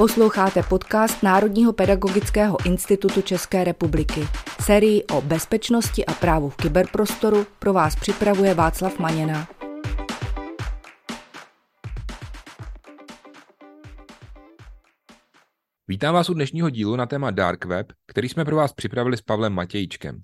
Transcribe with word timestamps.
Posloucháte 0.00 0.62
podcast 0.62 1.22
Národního 1.22 1.72
pedagogického 1.72 2.66
institutu 2.66 3.22
České 3.22 3.64
republiky. 3.64 4.20
Sérii 4.62 5.04
o 5.04 5.20
bezpečnosti 5.20 6.06
a 6.06 6.12
právu 6.12 6.48
v 6.48 6.56
kyberprostoru 6.56 7.46
pro 7.58 7.72
vás 7.72 7.96
připravuje 7.96 8.54
Václav 8.54 8.98
Maněna. 8.98 9.48
Vítám 15.88 16.14
vás 16.14 16.30
u 16.30 16.34
dnešního 16.34 16.70
dílu 16.70 16.96
na 16.96 17.06
téma 17.06 17.30
Dark 17.30 17.64
Web, 17.64 17.86
který 18.06 18.28
jsme 18.28 18.44
pro 18.44 18.56
vás 18.56 18.72
připravili 18.72 19.16
s 19.16 19.22
Pavlem 19.22 19.52
Matějčkem. 19.52 20.20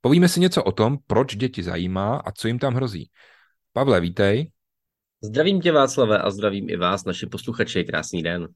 Povíme 0.00 0.28
si 0.28 0.40
něco 0.40 0.64
o 0.64 0.72
tom, 0.72 0.98
proč 1.06 1.36
děti 1.36 1.62
zajímá 1.62 2.16
a 2.16 2.32
co 2.32 2.48
jim 2.48 2.58
tam 2.58 2.74
hrozí. 2.74 3.10
Pavle, 3.72 4.00
vítej. 4.00 4.50
Zdravím 5.22 5.60
tě 5.60 5.72
Václave 5.72 6.18
a 6.18 6.30
zdravím 6.30 6.70
i 6.70 6.76
vás, 6.76 7.04
naši 7.04 7.26
posluchači. 7.26 7.84
Krásný 7.84 8.22
den. 8.22 8.48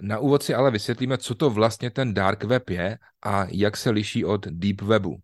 Na 0.00 0.18
úvod 0.18 0.42
si 0.42 0.54
ale 0.54 0.70
vysvětlíme, 0.70 1.18
co 1.18 1.34
to 1.34 1.50
vlastně 1.50 1.90
ten 1.90 2.14
dark 2.14 2.44
web 2.44 2.70
je 2.70 2.98
a 3.22 3.46
jak 3.50 3.76
se 3.76 3.90
liší 3.90 4.24
od 4.24 4.46
deep 4.46 4.82
webu. 4.82 5.18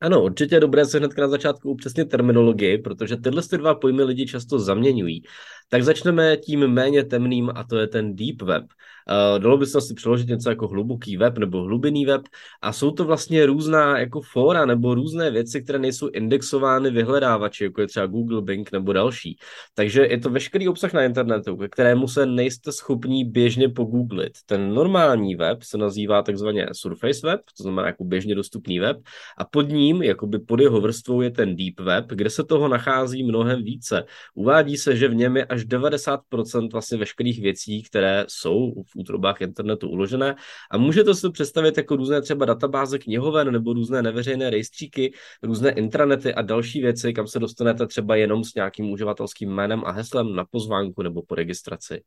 Ano, 0.00 0.24
určitě 0.24 0.54
je 0.54 0.60
dobré 0.60 0.84
se 0.84 0.98
hned 0.98 1.18
na 1.18 1.28
začátku 1.28 1.70
upřesnit 1.70 2.08
terminologii, 2.08 2.78
protože 2.78 3.16
tyhle 3.16 3.42
dva 3.56 3.74
pojmy 3.74 4.02
lidi 4.02 4.26
často 4.26 4.58
zaměňují. 4.58 5.22
Tak 5.68 5.82
začneme 5.82 6.36
tím 6.36 6.68
méně 6.68 7.04
temným 7.04 7.50
a 7.54 7.64
to 7.64 7.76
je 7.76 7.86
ten 7.86 8.16
deep 8.16 8.42
web. 8.42 8.64
Uh, 9.10 9.38
dalo 9.38 9.58
by 9.58 9.66
se 9.66 9.78
asi 9.78 9.94
přeložit 9.94 10.28
něco 10.28 10.50
jako 10.50 10.68
hluboký 10.68 11.16
web 11.16 11.38
nebo 11.38 11.62
hlubinný 11.62 12.06
web 12.06 12.22
a 12.62 12.72
jsou 12.72 12.90
to 12.90 13.04
vlastně 13.04 13.46
různá 13.46 13.98
jako 13.98 14.20
fóra 14.20 14.66
nebo 14.66 14.94
různé 14.94 15.30
věci, 15.30 15.62
které 15.62 15.78
nejsou 15.78 16.08
indexovány 16.08 16.90
vyhledávači, 16.90 17.64
jako 17.64 17.80
je 17.80 17.86
třeba 17.86 18.06
Google, 18.06 18.42
Bing 18.42 18.72
nebo 18.72 18.92
další. 18.92 19.38
Takže 19.74 20.06
je 20.06 20.18
to 20.18 20.30
veškerý 20.30 20.68
obsah 20.68 20.92
na 20.92 21.04
internetu, 21.04 21.56
ke 21.56 21.68
kterému 21.68 22.08
se 22.08 22.26
nejste 22.26 22.72
schopní 22.72 23.24
běžně 23.24 23.68
pogooglit. 23.68 24.32
Ten 24.46 24.74
normální 24.74 25.36
web 25.36 25.62
se 25.62 25.78
nazývá 25.78 26.22
takzvaně 26.22 26.66
Surface 26.72 27.26
web, 27.26 27.40
to 27.56 27.62
znamená 27.62 27.86
jako 27.86 28.04
běžně 28.04 28.34
dostupný 28.34 28.78
web 28.78 28.96
a 29.38 29.44
pod 29.44 29.70
ním, 29.86 30.02
jakoby 30.02 30.38
pod 30.38 30.60
jeho 30.60 30.80
vrstvou 30.80 31.20
je 31.20 31.30
ten 31.30 31.56
deep 31.56 31.80
web, 31.80 32.04
kde 32.08 32.30
se 32.30 32.44
toho 32.44 32.68
nachází 32.68 33.22
mnohem 33.22 33.62
více. 33.62 34.04
Uvádí 34.34 34.76
se, 34.76 34.96
že 34.96 35.08
v 35.08 35.14
něm 35.14 35.36
je 35.36 35.44
až 35.44 35.62
90% 35.62 36.72
vlastně 36.72 36.98
veškerých 36.98 37.40
věcí, 37.40 37.82
které 37.82 38.24
jsou 38.28 38.82
v 38.82 38.96
útrobách 38.96 39.40
internetu 39.40 39.88
uložené 39.88 40.34
a 40.70 40.78
můžete 40.78 41.14
si 41.14 41.22
to 41.22 41.30
představit 41.32 41.76
jako 41.76 41.96
různé 41.96 42.22
třeba 42.22 42.44
databáze 42.44 42.98
knihoven 42.98 43.52
nebo 43.52 43.72
různé 43.72 44.02
neveřejné 44.02 44.50
rejstříky, 44.50 45.12
různé 45.42 45.70
intranety 45.70 46.34
a 46.34 46.42
další 46.42 46.80
věci, 46.80 47.12
kam 47.12 47.26
se 47.26 47.38
dostanete 47.38 47.86
třeba 47.86 48.16
jenom 48.16 48.44
s 48.44 48.54
nějakým 48.54 48.90
uživatelským 48.90 49.50
jménem 49.50 49.82
a 49.86 49.90
heslem 49.90 50.34
na 50.34 50.44
pozvánku 50.44 51.02
nebo 51.02 51.22
po 51.22 51.34
registraci. 51.34 52.02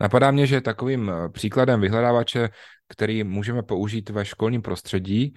Napadá 0.00 0.30
mě, 0.30 0.46
že 0.46 0.60
takovým 0.60 1.10
eh, 1.10 1.28
příkladem 1.28 1.80
vyhledávače, 1.80 2.48
který 2.88 3.24
můžeme 3.24 3.62
použít 3.62 4.10
ve 4.10 4.24
školním 4.24 4.62
prostředí, 4.62 5.34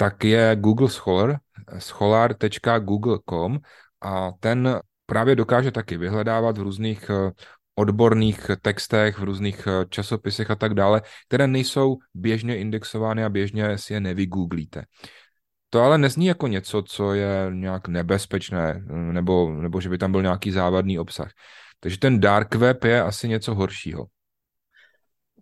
tak 0.00 0.24
je 0.24 0.56
Google 0.56 0.88
Scholar, 0.88 1.38
scholar.google.com 1.78 3.58
a 4.00 4.32
ten 4.40 4.80
právě 5.06 5.36
dokáže 5.36 5.70
taky 5.70 5.96
vyhledávat 5.96 6.58
v 6.58 6.62
různých 6.62 7.10
eh, 7.10 7.30
odborných 7.74 8.50
textech, 8.62 9.18
v 9.18 9.22
různých 9.22 9.66
eh, 9.66 9.86
časopisech 9.88 10.50
a 10.50 10.54
tak 10.54 10.74
dále, 10.74 11.02
které 11.28 11.46
nejsou 11.46 11.96
běžně 12.14 12.58
indexovány 12.58 13.24
a 13.24 13.28
běžně 13.28 13.78
si 13.78 13.92
je 13.92 14.00
nevygooglíte. 14.00 14.84
To 15.70 15.82
ale 15.82 15.98
nezní 15.98 16.26
jako 16.26 16.46
něco, 16.46 16.82
co 16.82 17.14
je 17.14 17.50
nějak 17.52 17.88
nebezpečné, 17.88 18.84
eh, 18.90 19.12
nebo, 19.12 19.50
nebo 19.50 19.80
že 19.80 19.88
by 19.88 19.98
tam 19.98 20.12
byl 20.12 20.22
nějaký 20.22 20.50
závadný 20.50 20.98
obsah. 20.98 21.30
Takže 21.80 21.98
ten 21.98 22.20
dark 22.20 22.54
web 22.54 22.84
je 22.84 23.02
asi 23.02 23.28
něco 23.28 23.54
horšího. 23.54 24.06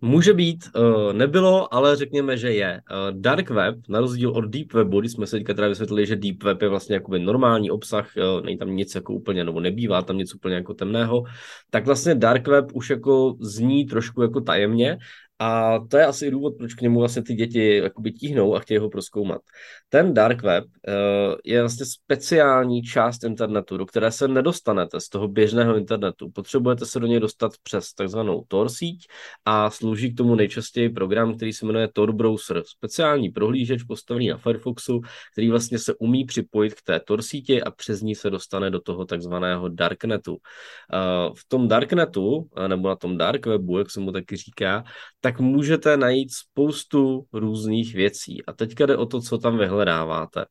Může 0.00 0.32
být, 0.32 0.64
uh, 0.76 1.12
nebylo, 1.12 1.74
ale 1.74 1.96
řekněme, 1.96 2.36
že 2.36 2.52
je. 2.52 2.80
Uh, 2.90 3.20
dark 3.20 3.50
web, 3.50 3.76
na 3.88 4.00
rozdíl 4.00 4.30
od 4.30 4.40
deep 4.40 4.72
webu, 4.72 5.00
když 5.00 5.12
jsme 5.12 5.26
se 5.26 5.36
teďka 5.36 5.54
teda 5.54 5.68
vysvětlili, 5.68 6.06
že 6.06 6.16
deep 6.16 6.42
web 6.42 6.62
je 6.62 6.68
vlastně 6.68 6.94
jakoby 6.94 7.18
normální 7.18 7.70
obsah, 7.70 8.10
uh, 8.16 8.44
není 8.44 8.58
tam 8.58 8.76
nic 8.76 8.94
jako 8.94 9.14
úplně, 9.14 9.44
nebo 9.44 9.60
nebývá 9.60 10.02
tam 10.02 10.18
nic 10.18 10.34
úplně 10.34 10.54
jako 10.54 10.74
temného, 10.74 11.24
tak 11.70 11.86
vlastně 11.86 12.14
dark 12.14 12.48
web 12.48 12.66
už 12.74 12.90
jako 12.90 13.36
zní 13.40 13.84
trošku 13.84 14.22
jako 14.22 14.40
tajemně 14.40 14.98
a 15.38 15.78
to 15.88 15.96
je 15.96 16.06
asi 16.06 16.30
důvod, 16.30 16.54
proč 16.58 16.74
k 16.74 16.80
němu 16.80 16.98
vlastně 16.98 17.22
ty 17.22 17.34
děti 17.34 17.76
jakoby 17.76 18.12
tíhnou 18.12 18.54
a 18.54 18.60
chtějí 18.60 18.78
ho 18.78 18.90
proskoumat. 18.90 19.40
Ten 19.88 20.14
dark 20.14 20.42
web 20.42 20.64
uh, 20.64 21.34
je 21.44 21.60
vlastně 21.60 21.86
speciální 21.86 22.82
část 22.82 23.24
internetu, 23.24 23.76
do 23.76 23.86
které 23.86 24.10
se 24.10 24.28
nedostanete 24.28 25.00
z 25.00 25.08
toho 25.08 25.28
běžného 25.28 25.76
internetu. 25.76 26.30
Potřebujete 26.30 26.86
se 26.86 27.00
do 27.00 27.06
něj 27.06 27.20
dostat 27.20 27.52
přes 27.62 27.92
takzvanou 27.92 28.44
Tor 28.48 28.68
síť 28.68 29.06
a 29.44 29.70
slouží 29.70 30.14
k 30.14 30.16
tomu 30.16 30.34
nejčastěji 30.34 30.88
program, 30.88 31.36
který 31.36 31.52
se 31.52 31.66
jmenuje 31.66 31.88
Tor 31.92 32.12
Browser. 32.12 32.62
Speciální 32.66 33.30
prohlížeč 33.30 33.82
postavený 33.82 34.28
na 34.28 34.36
Firefoxu, 34.36 35.00
který 35.32 35.50
vlastně 35.50 35.78
se 35.78 35.94
umí 35.94 36.24
připojit 36.24 36.74
k 36.74 36.82
té 36.82 37.00
Tor 37.00 37.22
síti 37.22 37.62
a 37.62 37.70
přes 37.70 38.00
ní 38.00 38.14
se 38.14 38.30
dostane 38.30 38.70
do 38.70 38.80
toho 38.80 39.04
takzvaného 39.04 39.68
darknetu. 39.68 40.32
Uh, 40.32 41.34
v 41.34 41.48
tom 41.48 41.68
darknetu, 41.68 42.48
nebo 42.66 42.88
na 42.88 42.96
tom 42.96 43.16
dark 43.16 43.46
webu, 43.46 43.78
jak 43.78 43.90
se 43.90 44.00
mu 44.00 44.12
taky 44.12 44.36
říká, 44.36 44.84
tak 45.26 45.40
můžete 45.40 45.96
najít 45.96 46.32
spoustu 46.32 47.26
různých 47.32 47.94
věcí. 47.94 48.46
A 48.46 48.52
teďka 48.52 48.86
jde 48.86 48.96
o 48.96 49.06
to, 49.06 49.20
co 49.20 49.38
tam 49.38 49.58
vyhledáváte. 49.58 50.44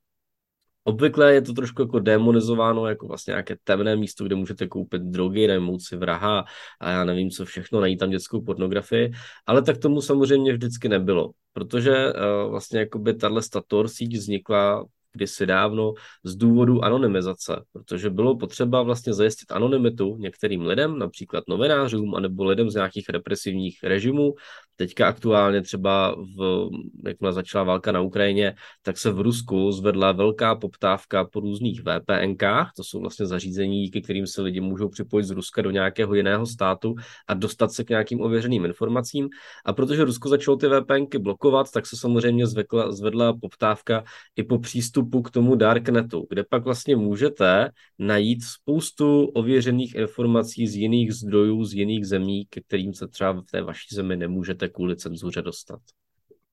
Obvykle 0.84 1.34
je 1.34 1.42
to 1.42 1.54
trošku 1.54 1.82
jako 1.82 2.00
demonizováno 2.00 2.88
jako 2.88 3.08
vlastně 3.08 3.32
nějaké 3.32 3.56
temné 3.64 3.96
místo, 3.96 4.26
kde 4.26 4.36
můžete 4.36 4.68
koupit 4.68 5.02
drogy, 5.02 5.48
najmout 5.48 5.82
si 5.82 5.96
vraha 5.96 6.46
a 6.82 6.92
já 6.92 7.04
nevím 7.04 7.30
co 7.30 7.46
všechno, 7.46 7.82
najít 7.82 8.00
tam 8.00 8.10
dětskou 8.10 8.42
pornografii, 8.42 9.12
ale 9.46 9.62
tak 9.62 9.78
tomu 9.78 10.02
samozřejmě 10.02 10.54
vždycky 10.54 10.90
nebylo, 10.90 11.32
protože 11.54 12.14
uh, 12.14 12.52
vlastně 12.52 12.80
jakoby 12.80 13.14
tahle 13.14 13.42
stator 13.42 13.88
síť 13.88 14.16
vznikla 14.16 14.86
kdysi 15.16 15.46
dávno 15.46 15.94
z 16.24 16.36
důvodu 16.36 16.86
anonymizace, 16.86 17.64
protože 17.74 18.10
bylo 18.10 18.38
potřeba 18.38 18.84
vlastně 18.84 19.14
zajistit 19.14 19.52
anonymitu 19.52 20.18
některým 20.18 20.66
lidem, 20.66 21.00
například 21.00 21.44
novinářům, 21.50 22.16
anebo 22.16 22.44
lidem 22.44 22.70
z 22.70 22.76
nějakých 22.76 23.10
represivních 23.10 23.84
režimů, 23.84 24.34
Teďka 24.78 25.08
aktuálně 25.08 25.62
třeba, 25.62 26.16
v, 26.38 26.70
jakmile 27.08 27.34
začala 27.34 27.64
válka 27.64 27.92
na 27.92 28.02
Ukrajině, 28.02 28.56
tak 28.82 28.98
se 28.98 29.12
v 29.12 29.20
Rusku 29.20 29.72
zvedla 29.72 30.12
velká 30.12 30.56
poptávka 30.56 31.26
po 31.26 31.40
různých 31.40 31.82
VPNkách, 31.82 32.72
to 32.76 32.84
jsou 32.84 33.00
vlastně 33.00 33.26
zařízení, 33.26 33.92
ke 33.92 34.02
kterým 34.02 34.28
se 34.28 34.42
lidi 34.42 34.62
můžou 34.62 34.90
připojit 34.90 35.26
z 35.26 35.30
Ruska 35.30 35.62
do 35.62 35.72
nějakého 35.72 36.16
jiného 36.16 36.46
státu 36.46 36.96
a 37.28 37.34
dostat 37.34 37.72
se 37.72 37.84
k 37.84 37.90
nějakým 37.90 38.22
ověřeným 38.22 38.66
informacím. 38.66 39.30
A 39.66 39.74
protože 39.74 40.04
Rusko 40.04 40.30
začalo 40.30 40.58
ty 40.58 40.68
VPNky 40.68 41.20
blokovat, 41.20 41.72
tak 41.72 41.86
se 41.86 41.98
samozřejmě 41.98 42.48
zvekla, 42.48 42.92
zvedla 42.92 43.34
poptávka 43.42 44.04
i 44.36 44.44
po 44.44 44.60
přístupu 44.60 45.05
k 45.22 45.32
tomu 45.32 45.56
darknetu, 45.56 46.26
kde 46.30 46.44
pak 46.50 46.64
vlastně 46.64 46.96
můžete 46.96 47.70
najít 48.00 48.44
spoustu 48.44 49.26
ověřených 49.26 49.96
informací 49.96 50.68
z 50.68 50.76
jiných 50.76 51.14
zdrojů, 51.14 51.66
z 51.66 51.74
jiných 51.74 52.06
zemí, 52.06 52.46
ke 52.50 52.62
kterým 52.62 52.94
se 52.94 53.08
třeba 53.08 53.32
v 53.32 53.46
té 53.52 53.62
vaší 53.62 53.96
zemi 53.96 54.18
nemůžete 54.18 54.46
nemůžete 54.46 54.70
kvůli 54.70 54.96
cenzuře 54.96 55.42
dostat. 55.42 55.80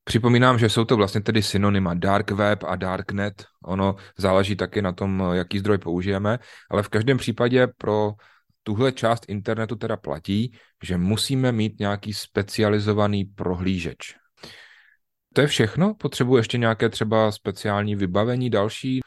Připomínám, 0.05 0.59
že 0.59 0.69
jsou 0.69 0.85
to 0.85 0.97
vlastně 0.97 1.21
tedy 1.21 1.43
synonyma 1.43 1.95
dark 1.95 2.31
web 2.31 2.65
a 2.65 2.77
darknet. 2.77 3.45
Ono 3.65 3.97
záleží 4.19 4.57
taky 4.57 4.83
na 4.83 4.93
tom, 4.93 5.23
jaký 5.33 5.59
zdroj 5.59 5.79
použijeme, 5.79 6.39
ale 6.71 6.83
v 6.83 6.89
každém 6.89 7.19
případě 7.19 7.69
pro 7.79 8.13
tuhle 8.63 8.93
část 8.93 9.25
internetu 9.29 9.77
teda 9.77 9.97
platí, 9.97 10.53
že 10.83 10.97
musíme 10.97 11.53
mít 11.53 11.79
nějaký 11.79 12.15
specializovaný 12.15 13.25
prohlížeč. 13.25 14.22
To 15.32 15.41
je 15.41 15.47
všechno? 15.47 15.94
Potřebuji 15.94 16.37
ještě 16.37 16.59
nějaké 16.59 16.88
třeba 16.88 17.32
speciální 17.32 17.97
vybavení 17.97 18.50
další? 18.50 19.00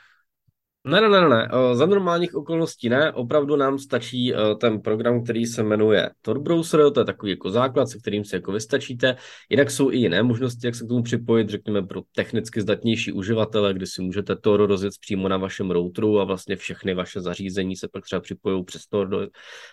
Ne, 0.87 1.01
ne, 1.01 1.09
ne, 1.09 1.29
ne. 1.29 1.49
Za 1.73 1.85
normálních 1.85 2.35
okolností 2.35 2.89
ne. 2.89 3.11
Opravdu 3.11 3.55
nám 3.55 3.79
stačí 3.79 4.33
ten 4.61 4.81
program, 4.81 5.23
který 5.23 5.45
se 5.45 5.63
jmenuje 5.63 6.09
Tor 6.21 6.39
Browser, 6.39 6.91
to 6.91 6.99
je 6.99 7.05
takový 7.05 7.31
jako 7.31 7.49
základ, 7.49 7.89
se 7.89 7.99
kterým 7.99 8.25
si 8.25 8.35
jako 8.35 8.51
vystačíte. 8.51 9.15
Jinak 9.49 9.71
jsou 9.71 9.91
i 9.91 9.97
jiné 9.97 10.23
možnosti, 10.23 10.67
jak 10.67 10.75
se 10.75 10.85
k 10.85 10.87
tomu 10.87 11.03
připojit, 11.03 11.49
řekněme 11.49 11.81
pro 11.81 12.01
technicky 12.15 12.61
zdatnější 12.61 13.11
uživatele, 13.11 13.73
kdy 13.73 13.87
si 13.87 14.01
můžete 14.01 14.35
Tor 14.35 14.67
rozjet 14.67 14.93
přímo 15.01 15.27
na 15.27 15.37
vašem 15.37 15.71
routeru 15.71 16.19
a 16.19 16.23
vlastně 16.23 16.55
všechny 16.55 16.93
vaše 16.93 17.21
zařízení 17.21 17.75
se 17.75 17.87
pak 17.87 18.03
třeba 18.03 18.19
připojují 18.19 18.63
přes 18.63 18.87
Tor, 18.87 19.07
do, 19.07 19.27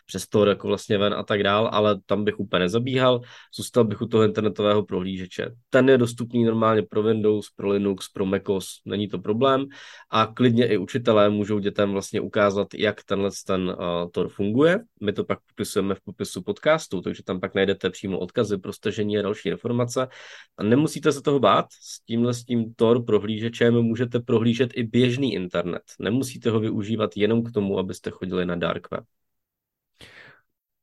přes 0.07 0.27
Tor 0.27 0.49
jako 0.49 0.69
vlastně 0.69 0.99
ven 0.99 1.15
a 1.15 1.23
tak 1.23 1.43
dál, 1.43 1.71
ale 1.73 1.99
tam 2.07 2.25
bych 2.25 2.41
úplně 2.41 2.61
nezabíhal. 2.61 3.21
Zůstal 3.57 3.85
bych 3.85 4.03
u 4.03 4.07
toho 4.07 4.25
internetového 4.25 4.83
prohlížeče. 4.83 5.51
Ten 5.71 5.89
je 5.89 5.99
dostupný 5.99 6.45
normálně 6.45 6.83
pro 6.83 7.03
Windows, 7.03 7.47
pro 7.57 7.69
Linux, 7.69 8.09
pro 8.09 8.27
macOS, 8.27 8.67
není 8.85 9.09
to 9.09 9.19
problém 9.19 9.67
a 10.11 10.27
klidně 10.27 10.67
i 10.67 10.77
učit 10.77 11.02
učitelé 11.03 11.31
můžou 11.31 11.59
dětem 11.59 11.93
vlastně 11.93 12.21
ukázat, 12.21 12.75
jak 12.75 13.05
tenhle 13.05 13.31
ten 13.47 13.69
uh, 13.69 14.11
Tor 14.11 14.29
funguje. 14.29 14.81
My 15.01 15.13
to 15.13 15.25
pak 15.25 15.39
popisujeme 15.41 15.95
v 15.95 16.01
popisu 16.01 16.43
podcastu, 16.43 17.01
takže 17.01 17.23
tam 17.23 17.41
pak 17.41 17.55
najdete 17.55 17.91
přímo 17.91 18.19
odkazy 18.19 18.59
pro 18.59 18.73
stažení 18.73 19.19
a 19.19 19.23
další 19.23 19.49
informace. 19.49 20.09
A 20.57 20.63
nemusíte 20.63 21.13
se 21.13 21.23
toho 21.23 21.41
bát, 21.41 21.67
s 21.71 22.01
tímhle 22.07 22.35
s 22.35 22.45
tím 22.45 22.75
Tor 22.75 23.05
prohlížečem 23.05 23.75
můžete 23.75 24.21
prohlížet 24.21 24.71
i 24.75 24.83
běžný 24.83 25.35
internet. 25.35 25.83
Nemusíte 25.99 26.51
ho 26.51 26.61
využívat 26.61 27.11
jenom 27.17 27.43
k 27.43 27.53
tomu, 27.53 27.79
abyste 27.79 28.11
chodili 28.11 28.47
na 28.47 28.57
dark 28.57 28.91
web. 28.91 29.05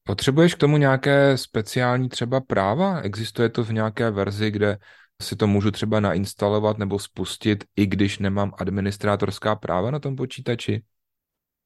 Potřebuješ 0.04 0.56
k 0.56 0.58
tomu 0.58 0.78
nějaké 0.78 1.38
speciální 1.38 2.10
třeba 2.10 2.42
práva? 2.42 3.02
Existuje 3.02 3.50
to 3.50 3.64
v 3.64 3.74
nějaké 3.74 4.12
verzi, 4.12 4.52
kde 4.52 4.78
si 5.22 5.36
to 5.36 5.48
můžu 5.48 5.72
třeba 5.72 6.00
nainstalovat 6.00 6.78
nebo 6.78 7.00
spustit, 7.00 7.64
i 7.76 7.86
když 7.86 8.20
nemám 8.20 8.54
administrátorská 8.58 9.56
práva 9.56 9.92
na 9.92 10.00
tom 10.00 10.16
počítači? 10.16 10.84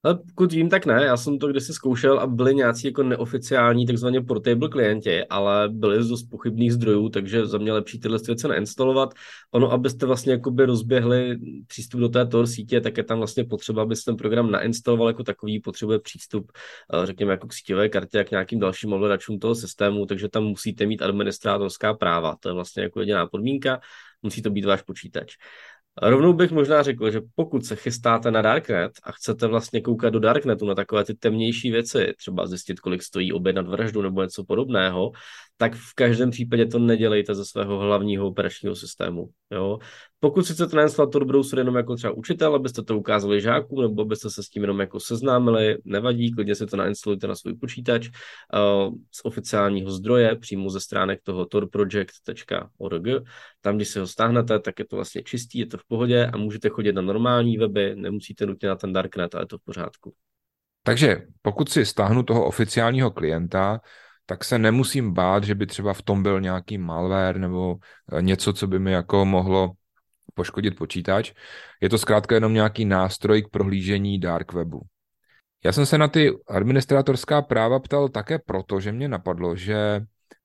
Ale 0.05 0.15
pokud 0.15 0.53
vím, 0.53 0.69
tak 0.69 0.85
ne. 0.85 1.03
Já 1.03 1.17
jsem 1.17 1.39
to 1.39 1.47
kdysi 1.47 1.73
zkoušel 1.73 2.19
a 2.19 2.27
byli 2.27 2.55
nějací 2.55 2.87
jako 2.87 3.03
neoficiální 3.03 3.85
takzvaně 3.85 4.21
portable 4.21 4.69
klienti, 4.69 5.25
ale 5.25 5.69
byli 5.69 6.03
z 6.03 6.07
dost 6.07 6.23
pochybných 6.23 6.73
zdrojů, 6.73 7.09
takže 7.09 7.45
za 7.45 7.57
mě 7.57 7.73
lepší 7.73 7.99
tyhle 7.99 8.19
věci 8.27 8.47
nainstalovat. 8.47 9.13
Ono, 9.51 9.71
abyste 9.71 10.05
vlastně 10.05 10.31
jakoby 10.31 10.65
rozběhli 10.65 11.37
přístup 11.67 11.99
do 11.99 12.09
té 12.09 12.25
Tor 12.25 12.47
sítě, 12.47 12.81
tak 12.81 12.97
je 12.97 13.03
tam 13.03 13.17
vlastně 13.17 13.43
potřeba, 13.43 13.81
abyste 13.81 14.11
ten 14.11 14.17
program 14.17 14.51
nainstaloval 14.51 15.07
jako 15.07 15.23
takový, 15.23 15.59
potřebuje 15.59 15.99
přístup, 15.99 16.51
eh, 16.93 17.05
řekněme, 17.05 17.31
jako 17.31 17.47
k 17.47 17.53
síťové 17.53 17.89
kartě 17.89 18.19
a 18.19 18.23
k 18.23 18.31
nějakým 18.31 18.59
dalším 18.59 18.93
ovladačům 18.93 19.39
toho 19.39 19.55
systému, 19.55 20.05
takže 20.05 20.29
tam 20.29 20.43
musíte 20.43 20.85
mít 20.85 21.01
administrátorská 21.01 21.93
práva. 21.93 22.35
To 22.39 22.49
je 22.49 22.53
vlastně 22.53 22.83
jako 22.83 22.99
jediná 22.99 23.27
podmínka 23.27 23.79
musí 24.23 24.41
to 24.41 24.49
být 24.49 24.65
váš 24.65 24.81
počítač. 24.81 25.35
Rovnou 26.01 26.33
bych 26.33 26.51
možná 26.51 26.83
řekl, 26.83 27.11
že 27.11 27.21
pokud 27.35 27.65
se 27.65 27.75
chystáte 27.75 28.31
na 28.31 28.41
Darknet 28.41 28.91
a 29.03 29.11
chcete 29.11 29.47
vlastně 29.47 29.81
koukat 29.81 30.13
do 30.13 30.19
Darknetu 30.19 30.65
na 30.65 30.75
takové 30.75 31.05
ty 31.05 31.13
temnější 31.13 31.71
věci, 31.71 32.13
třeba 32.17 32.47
zjistit, 32.47 32.79
kolik 32.79 33.03
stojí 33.03 33.33
objednat 33.33 33.67
vraždu 33.67 34.01
nebo 34.01 34.23
něco 34.23 34.43
podobného, 34.43 35.11
tak 35.57 35.75
v 35.75 35.93
každém 35.95 36.31
případě 36.31 36.65
to 36.65 36.79
nedělejte 36.79 37.35
ze 37.35 37.45
svého 37.45 37.79
hlavního 37.79 38.27
operačního 38.27 38.75
systému. 38.75 39.29
Jo? 39.51 39.77
Pokud 40.19 40.43
si 40.47 40.53
chcete 40.53 40.75
nainstalovat 40.75 41.11
Tor 41.11 41.25
browser 41.25 41.59
jenom 41.59 41.75
jako 41.75 41.95
třeba 41.95 42.13
učitel, 42.13 42.55
abyste 42.55 42.83
to 42.83 42.97
ukázali 42.97 43.41
žákům, 43.41 43.81
nebo 43.81 44.01
abyste 44.01 44.29
se 44.29 44.43
s 44.43 44.49
tím 44.49 44.63
jenom 44.63 44.79
jako 44.79 44.99
seznámili, 44.99 45.77
nevadí, 45.85 46.31
klidně 46.31 46.55
si 46.55 46.65
to 46.65 46.77
nainstalujte 46.77 47.27
na 47.27 47.35
svůj 47.35 47.53
počítač 47.53 48.07
uh, 48.09 48.95
z 49.11 49.21
oficiálního 49.23 49.91
zdroje, 49.91 50.35
přímo 50.35 50.69
ze 50.69 50.79
stránek 50.79 51.19
toho 51.23 51.45
torproject.org. 51.45 53.23
Tam, 53.61 53.75
když 53.75 53.87
si 53.87 53.99
ho 53.99 54.07
stáhnete, 54.07 54.59
tak 54.59 54.79
je 54.79 54.85
to 54.85 54.95
vlastně 54.95 55.23
čistý, 55.23 55.59
je 55.59 55.65
to 55.65 55.77
v 55.77 55.85
pohodě 55.87 56.25
a 56.25 56.37
můžete 56.37 56.69
chodit 56.69 56.93
na 56.93 57.01
normální 57.01 57.57
weby, 57.57 57.95
nemusíte 57.95 58.45
nutně 58.45 58.69
na 58.69 58.75
ten 58.75 58.93
darknet 58.93 59.35
a 59.35 59.39
je 59.39 59.45
to 59.45 59.57
v 59.57 59.63
pořádku. 59.65 60.13
Takže 60.83 61.21
pokud 61.41 61.69
si 61.69 61.85
stáhnu 61.85 62.23
toho 62.23 62.45
oficiálního 62.45 63.11
klienta, 63.11 63.81
tak 64.25 64.43
se 64.43 64.59
nemusím 64.59 65.13
bát, 65.13 65.43
že 65.43 65.55
by 65.55 65.65
třeba 65.65 65.93
v 65.93 66.01
tom 66.01 66.23
byl 66.23 66.41
nějaký 66.41 66.77
malware 66.77 67.39
nebo 67.39 67.75
eh, 68.11 68.21
něco, 68.21 68.53
co 68.53 68.67
by 68.67 68.79
mi 68.79 68.91
jako 68.91 69.25
mohlo 69.25 69.71
poškodit 70.33 70.75
počítač. 70.75 71.33
Je 71.81 71.89
to 71.89 71.97
zkrátka 71.97 72.35
jenom 72.35 72.53
nějaký 72.53 72.85
nástroj 72.85 73.41
k 73.41 73.49
prohlížení 73.49 74.19
dark 74.19 74.53
webu. 74.53 74.81
Já 75.65 75.71
jsem 75.71 75.85
se 75.85 75.97
na 75.97 76.07
ty 76.07 76.31
administrátorská 76.47 77.41
práva 77.41 77.79
ptal 77.79 78.09
také 78.09 78.39
proto, 78.39 78.79
že 78.79 78.91
mě 78.91 79.07
napadlo, 79.07 79.55
že 79.55 80.01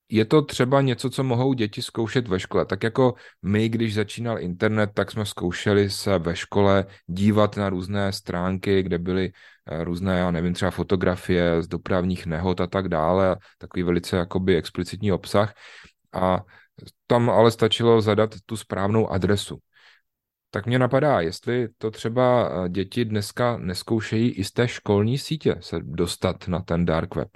je 0.09 0.25
to 0.25 0.43
třeba 0.43 0.81
něco, 0.81 1.11
co 1.11 1.25
mohou 1.25 1.53
děti 1.53 1.83
zkoušet 1.83 2.29
ve 2.29 2.41
škole. 2.41 2.65
Tak 2.65 2.83
jako 2.83 3.15
my, 3.43 3.69
když 3.69 3.95
začínal 3.95 4.39
internet, 4.39 4.91
tak 4.95 5.11
jsme 5.11 5.27
zkoušeli 5.27 5.91
se 5.91 6.19
ve 6.19 6.37
škole 6.37 6.87
dívat 7.07 7.57
na 7.57 7.71
různé 7.71 8.13
stránky, 8.13 8.83
kde 8.83 8.99
byly 8.99 9.33
eh, 9.71 9.85
různé, 9.85 10.19
já 10.19 10.31
nevím, 10.31 10.55
třeba 10.55 10.71
fotografie 10.71 11.63
z 11.63 11.69
dopravních 11.69 12.27
nehod 12.27 12.61
a 12.61 12.67
tak 12.67 12.89
dále, 12.89 13.37
takový 13.59 13.83
velice 13.83 14.17
jakoby 14.17 14.57
explicitní 14.57 15.13
obsah. 15.13 15.55
A 16.13 16.45
tam 17.07 17.31
ale 17.31 17.51
stačilo 17.51 18.01
zadat 18.01 18.35
tu 18.47 18.57
správnou 18.57 19.09
adresu. 19.09 19.59
Tak 20.51 20.67
mě 20.67 20.79
napadá, 20.79 21.21
jestli 21.21 21.69
to 21.79 21.91
třeba 21.91 22.51
eh, 22.51 22.69
děti 22.69 23.05
dneska 23.05 23.57
neskoušejí 23.57 24.31
i 24.31 24.45
z 24.45 24.53
té 24.53 24.69
školní 24.69 25.19
sítě 25.19 25.57
se 25.61 25.79
dostat 25.83 26.49
na 26.49 26.61
ten 26.61 26.85
dark 26.85 27.15
web. 27.15 27.29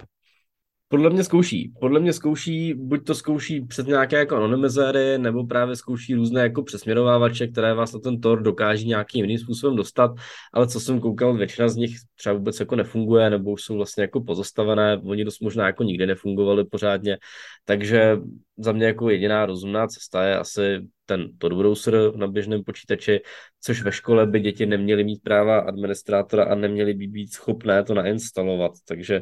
Podle 0.93 1.09
mě 1.09 1.23
zkouší. 1.23 1.71
Podle 1.79 1.99
mě 1.99 2.13
zkouší, 2.13 2.73
buď 2.73 3.05
to 3.05 3.15
zkouší 3.15 3.61
přes 3.61 3.85
nějaké 3.85 4.17
jako 4.17 4.35
anonymizéry, 4.35 5.17
nebo 5.17 5.47
právě 5.47 5.75
zkouší 5.75 6.13
různé 6.13 6.41
jako 6.41 6.63
přesměrovávače, 6.63 7.47
které 7.47 7.73
vás 7.73 7.93
na 7.93 7.99
ten 7.99 8.21
Tor 8.21 8.41
dokáží 8.41 8.87
nějakým 8.87 9.25
jiným 9.25 9.37
způsobem 9.37 9.75
dostat, 9.75 10.11
ale 10.53 10.67
co 10.67 10.79
jsem 10.79 10.99
koukal, 10.99 11.37
většina 11.37 11.67
z 11.67 11.75
nich 11.75 11.95
třeba 12.15 12.35
vůbec 12.35 12.59
jako 12.59 12.75
nefunguje, 12.75 13.29
nebo 13.29 13.51
už 13.51 13.63
jsou 13.63 13.75
vlastně 13.75 14.01
jako 14.01 14.21
pozastavené, 14.21 15.01
oni 15.05 15.25
dost 15.25 15.39
možná 15.39 15.65
jako 15.65 15.83
nikdy 15.83 16.05
nefungovali 16.05 16.65
pořádně, 16.65 17.17
takže 17.65 18.17
za 18.57 18.71
mě 18.71 18.85
jako 18.85 19.09
jediná 19.09 19.45
rozumná 19.45 19.87
cesta 19.87 20.23
je 20.23 20.37
asi 20.37 20.79
ten 21.05 21.37
Tor 21.37 21.55
browser 21.55 22.15
na 22.15 22.27
běžném 22.27 22.63
počítači, 22.63 23.19
což 23.61 23.83
ve 23.83 23.91
škole 23.91 24.27
by 24.27 24.39
děti 24.39 24.65
neměly 24.65 25.03
mít 25.03 25.23
práva 25.23 25.59
administrátora 25.59 26.43
a 26.43 26.55
neměly 26.55 26.93
by 26.93 27.07
být 27.07 27.33
schopné 27.33 27.83
to 27.83 27.93
nainstalovat. 27.93 28.71
Takže 28.87 29.21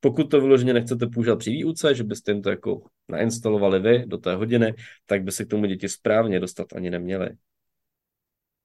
pokud 0.00 0.30
to 0.30 0.40
vyloženě 0.40 0.72
nechcete 0.72 1.06
používat 1.06 1.36
při 1.36 1.50
výuce, 1.50 1.94
že 1.94 2.04
byste 2.04 2.32
jim 2.32 2.42
to 2.42 2.50
jako 2.50 2.82
nainstalovali 3.08 3.80
vy 3.80 4.04
do 4.06 4.18
té 4.18 4.34
hodiny, 4.34 4.74
tak 5.06 5.22
by 5.22 5.32
se 5.32 5.44
k 5.44 5.48
tomu 5.48 5.66
děti 5.66 5.88
správně 5.88 6.40
dostat 6.40 6.66
ani 6.76 6.90
neměly. 6.90 7.30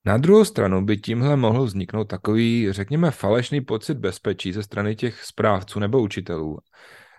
Na 0.06 0.18
druhou 0.18 0.46
stranu 0.46 0.86
by 0.86 0.98
tímhle 0.98 1.36
mohl 1.36 1.64
vzniknout 1.64 2.04
takový, 2.04 2.72
řekněme, 2.72 3.12
falešný 3.12 3.62
pocit 3.62 3.98
bezpečí 3.98 4.54
ze 4.54 4.64
strany 4.64 4.96
těch 4.96 5.24
správců 5.24 5.80
nebo 5.80 6.02
učitelů. 6.02 6.58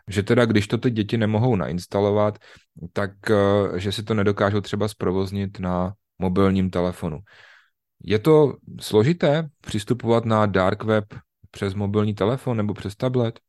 Že 0.08 0.22
teda, 0.22 0.44
když 0.44 0.68
to 0.68 0.78
ty 0.78 0.90
děti 0.90 1.18
nemohou 1.18 1.56
nainstalovat, 1.56 2.38
tak 2.92 3.10
eh, 3.30 3.80
že 3.80 3.92
si 3.92 4.02
to 4.02 4.14
nedokážou 4.14 4.60
třeba 4.60 4.88
zprovoznit 4.88 5.60
na 5.60 5.94
mobilním 6.18 6.70
telefonu. 6.70 7.18
Je 8.04 8.18
to 8.18 8.56
složité 8.80 9.48
přistupovat 9.60 10.24
na 10.24 10.46
dark 10.46 10.84
web 10.84 11.04
přes 11.50 11.74
mobilní 11.74 12.14
telefon 12.14 12.56
nebo 12.56 12.74
přes 12.74 12.96
tablet? 12.96 13.40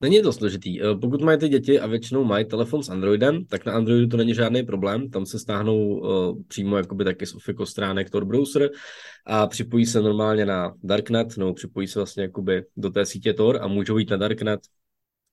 Není 0.00 0.22
to 0.22 0.32
složitý. 0.32 0.82
Eh, 0.82 0.94
pokud 1.00 1.20
mají 1.20 1.38
ty 1.38 1.48
děti 1.48 1.80
a 1.80 1.86
většinou 1.86 2.24
mají 2.24 2.44
telefon 2.44 2.82
s 2.82 2.88
Androidem, 2.88 3.44
tak 3.44 3.66
na 3.66 3.72
Androidu 3.72 4.06
to 4.06 4.16
není 4.16 4.34
žádný 4.34 4.62
problém. 4.62 5.10
Tam 5.10 5.26
se 5.26 5.38
stáhnou 5.38 5.98
uh, 5.98 6.42
přímo 6.48 6.76
jakoby 6.76 7.04
taky 7.04 7.26
z 7.26 7.34
Ofiko 7.34 7.66
stránek 7.66 8.10
Tor 8.10 8.24
browser 8.24 8.70
a 9.26 9.46
připojí 9.46 9.86
se 9.86 10.02
normálně 10.02 10.46
na 10.46 10.74
Darknet, 10.82 11.36
nebo 11.36 11.54
připojí 11.54 11.88
se 11.88 11.98
vlastně 11.98 12.22
jakoby 12.22 12.64
do 12.76 12.90
té 12.90 13.06
sítě 13.06 13.32
Tor 13.32 13.58
a 13.62 13.66
můžou 13.66 13.98
jít 13.98 14.10
na 14.10 14.16
Darknet 14.16 14.60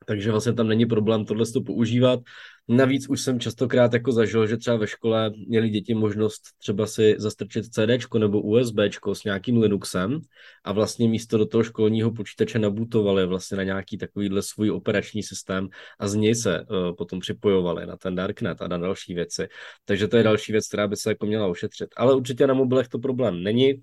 takže 0.06 0.32
vlastně 0.32 0.54
tam 0.54 0.68
není 0.68 0.86
problém 0.86 1.26
tohle 1.26 1.46
to 1.46 1.62
používat. 1.62 2.20
Navíc 2.68 3.10
už 3.10 3.22
jsem 3.22 3.40
častokrát 3.40 3.94
jako 3.94 4.12
zažil, 4.12 4.48
že 4.48 4.58
třeba 4.58 4.78
ve 4.78 4.88
škole 4.88 5.32
měli 5.48 5.70
děti 5.70 5.94
možnost 5.94 6.42
třeba 6.58 6.88
si 6.88 7.16
zastrčit 7.18 7.66
CD 7.66 8.16
nebo 8.18 8.42
USB 8.42 8.76
s 9.14 9.24
nějakým 9.24 9.58
Linuxem 9.58 10.20
a 10.64 10.72
vlastně 10.72 11.10
místo 11.10 11.38
do 11.38 11.46
toho 11.46 11.64
školního 11.64 12.12
počítače 12.12 12.60
nabutovali 12.60 13.26
vlastně 13.26 13.58
na 13.58 13.64
nějaký 13.64 13.98
takovýhle 13.98 14.42
svůj 14.42 14.72
operační 14.72 15.24
systém 15.24 15.70
a 16.00 16.08
z 16.08 16.16
něj 16.16 16.36
se 16.36 16.62
uh, 16.62 16.96
potom 16.96 17.20
připojovali 17.20 17.86
na 17.86 17.98
ten 17.98 18.16
Darknet 18.16 18.62
a 18.62 18.68
na 18.68 18.78
další 18.78 19.14
věci. 19.14 19.48
Takže 19.86 20.08
to 20.08 20.18
je 20.18 20.24
další 20.24 20.52
věc, 20.52 20.68
která 20.68 20.88
by 20.88 20.96
se 20.96 21.10
jako 21.10 21.26
měla 21.26 21.48
ošetřit. 21.48 21.90
Ale 21.98 22.16
určitě 22.16 22.48
na 22.48 22.54
mobilech 22.54 22.88
to 22.88 23.00
problém 23.00 23.44
není. 23.44 23.74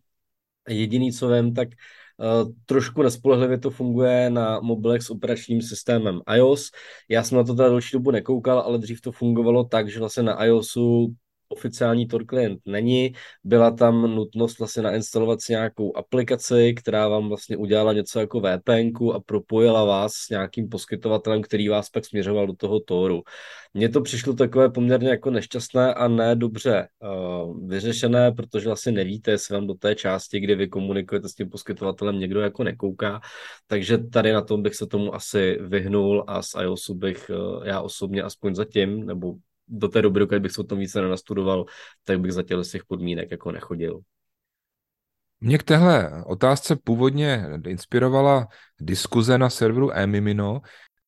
Jediný, 0.69 1.13
co 1.13 1.29
vím, 1.29 1.55
tak 1.55 1.69
trošku 2.67 3.03
nespolehlivě 3.03 3.59
to 3.59 3.71
funguje 3.71 4.31
na 4.31 4.61
mobilech 4.61 5.03
s 5.03 5.11
operačním 5.11 5.63
systémem 5.63 6.21
iOS. 6.37 6.71
Já 7.09 7.23
jsem 7.23 7.39
na 7.39 7.45
to 7.45 7.55
teda 7.55 7.69
další 7.69 7.97
dobu 7.97 8.11
nekoukal, 8.11 8.59
ale 8.61 8.79
dřív 8.79 9.01
to 9.01 9.13
fungovalo 9.13 9.65
tak, 9.65 9.89
že 9.89 9.99
vlastně 9.99 10.23
na 10.23 10.45
iOSu 10.45 11.15
oficiální 11.51 12.07
Tor 12.07 12.27
klient 12.27 12.61
není. 12.67 13.13
Byla 13.45 13.71
tam 13.71 14.03
nutnost 14.15 14.59
vlastně 14.59 14.83
nainstalovat 14.83 15.41
si 15.41 15.53
nějakou 15.53 15.97
aplikaci, 15.97 16.75
která 16.75 17.09
vám 17.09 17.29
vlastně 17.29 17.57
udělala 17.57 17.93
něco 17.93 18.21
jako 18.21 18.41
VPN 18.41 19.11
a 19.15 19.21
propojila 19.21 19.85
vás 19.85 20.13
s 20.13 20.31
nějakým 20.31 20.69
poskytovatelem, 20.69 21.43
který 21.43 21.69
vás 21.69 21.91
pak 21.91 22.05
směřoval 22.07 22.47
do 22.47 22.53
toho 22.53 22.81
Toru. 22.81 23.23
Mně 23.75 23.89
to 23.89 24.01
přišlo 24.01 24.35
takové 24.35 24.71
poměrně 24.71 25.09
jako 25.09 25.31
nešťastné 25.31 25.95
a 25.95 26.09
ne 26.09 26.37
dobře 26.37 26.89
uh, 27.03 27.69
vyřešené, 27.69 28.33
protože 28.33 28.67
vlastně 28.67 28.93
nevíte, 28.93 29.31
jestli 29.31 29.55
vám 29.55 29.67
do 29.67 29.75
té 29.75 29.95
části, 29.95 30.41
kdy 30.41 30.55
vy 30.55 30.69
komunikujete 30.69 31.29
s 31.29 31.35
tím 31.35 31.51
poskytovatelem, 31.51 32.19
někdo 32.19 32.41
jako 32.41 32.65
nekouká. 32.65 33.21
Takže 33.67 33.99
tady 33.99 34.33
na 34.33 34.43
tom 34.43 34.63
bych 34.63 34.75
se 34.75 34.87
tomu 34.87 35.15
asi 35.15 35.59
vyhnul 35.61 36.25
a 36.27 36.43
z 36.43 36.55
iOSu 36.63 36.95
bych 36.95 37.31
uh, 37.31 37.67
já 37.67 37.81
osobně 37.81 38.23
aspoň 38.23 38.55
zatím, 38.55 39.07
nebo 39.07 39.35
do 39.71 39.89
té 39.89 40.03
doby, 40.03 40.21
dokud 40.21 40.39
bych 40.39 40.53
se 40.53 40.61
o 40.61 40.65
tom 40.65 40.79
více 40.79 41.03
nenastudoval, 41.03 41.65
tak 42.05 42.21
bych 42.21 42.33
za 42.33 42.43
z 42.63 42.71
těch 42.71 42.85
podmínek 42.85 43.31
jako 43.31 43.53
nechodil. 43.53 44.01
Mě 45.41 45.59
k 45.59 45.63
téhle 45.63 46.25
otázce 46.27 46.77
původně 46.77 47.47
inspirovala 47.67 48.49
diskuze 48.81 49.39
na 49.39 49.51
serveru 49.51 49.91
eMimino, 49.93 50.61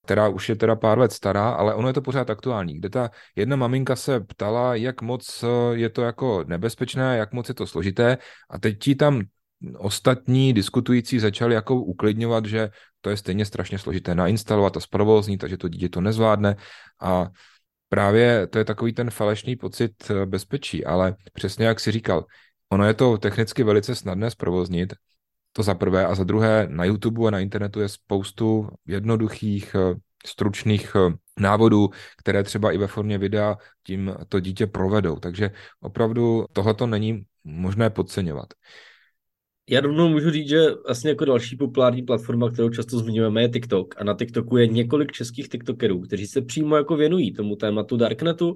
která 0.05 0.29
už 0.29 0.49
je 0.49 0.57
teda 0.57 0.77
pár 0.77 0.99
let 0.99 1.13
stará, 1.13 1.51
ale 1.51 1.75
ono 1.75 1.89
je 1.89 1.95
to 1.95 2.03
pořád 2.03 2.31
aktuální, 2.31 2.75
kde 2.75 2.91
ta 2.91 3.11
jedna 3.37 3.57
maminka 3.57 3.97
se 3.97 4.21
ptala, 4.21 4.75
jak 4.75 5.03
moc 5.03 5.45
je 5.73 5.89
to 5.89 6.03
jako 6.03 6.45
nebezpečné, 6.47 7.17
jak 7.17 7.33
moc 7.33 7.49
je 7.49 7.55
to 7.55 7.67
složité 7.67 8.19
a 8.51 8.59
teď 8.59 8.79
ti 8.79 8.95
tam 8.95 9.23
ostatní 9.79 10.53
diskutující 10.53 11.19
začali 11.19 11.55
jako 11.55 11.77
uklidňovat, 11.77 12.47
že 12.47 12.71
to 13.01 13.11
je 13.11 13.17
stejně 13.17 13.45
strašně 13.45 13.79
složité 13.79 14.15
nainstalovat 14.15 14.77
a 14.77 14.81
zprovoznit, 14.81 15.41
takže 15.41 15.57
to 15.57 15.69
dítě 15.69 15.89
to 15.89 16.01
nezvládne 16.01 16.57
a 17.01 17.29
právě 17.93 18.47
to 18.47 18.59
je 18.59 18.65
takový 18.65 18.93
ten 18.93 19.11
falešný 19.11 19.57
pocit 19.57 20.11
eh, 20.11 20.27
bezpečí, 20.27 20.85
ale 20.85 21.17
přesně 21.33 21.67
jak 21.67 21.81
si 21.81 21.93
říkal, 21.93 22.25
ono 22.73 22.85
je 22.87 22.95
to 22.95 23.19
technicky 23.19 23.63
velice 23.63 23.95
snadné 23.95 24.31
zprovoznit, 24.31 24.95
to 25.53 25.63
za 25.63 25.75
prvé, 25.75 26.07
a 26.07 26.15
za 26.15 26.25
druhé 26.25 26.67
na 26.71 26.85
YouTube 26.85 27.29
a 27.29 27.31
na 27.31 27.41
internetu 27.41 27.81
je 27.81 27.89
spoustu 27.89 28.69
jednoduchých 28.87 29.75
eh, 29.75 29.95
stručných 30.27 30.97
eh, 30.97 31.15
návodů, 31.41 31.91
které 32.19 32.43
třeba 32.43 32.73
i 32.73 32.79
ve 32.79 32.87
formě 32.87 33.19
videa 33.19 33.57
tím 33.87 34.15
to 34.29 34.41
dítě 34.41 34.67
provedou. 34.67 35.17
Takže 35.17 35.51
opravdu 35.81 36.47
tohoto 36.53 36.87
není 36.87 37.25
možné 37.45 37.91
podceňovat. 37.91 38.47
Já 39.71 39.81
rovnou 39.81 40.09
můžu 40.09 40.31
říct, 40.31 40.49
že 40.49 40.71
vlastně 40.87 41.11
jako 41.11 41.25
další 41.25 41.57
populární 41.57 42.03
platforma, 42.03 42.51
kterou 42.51 42.71
často 42.71 42.99
zmiňujeme, 42.99 43.43
je 43.43 43.49
TikTok. 43.49 43.95
A 43.99 44.05
na 44.05 44.15
TikToku 44.15 44.57
je 44.57 44.67
několik 44.67 45.13
českých 45.13 45.49
TikTokerů, 45.49 46.01
kteří 46.01 46.27
se 46.27 46.43
přímo 46.43 46.77
jako 46.77 46.97
věnují 46.97 47.33
tomu 47.33 47.57
tématu 47.57 47.97
Darknetu. 47.97 48.55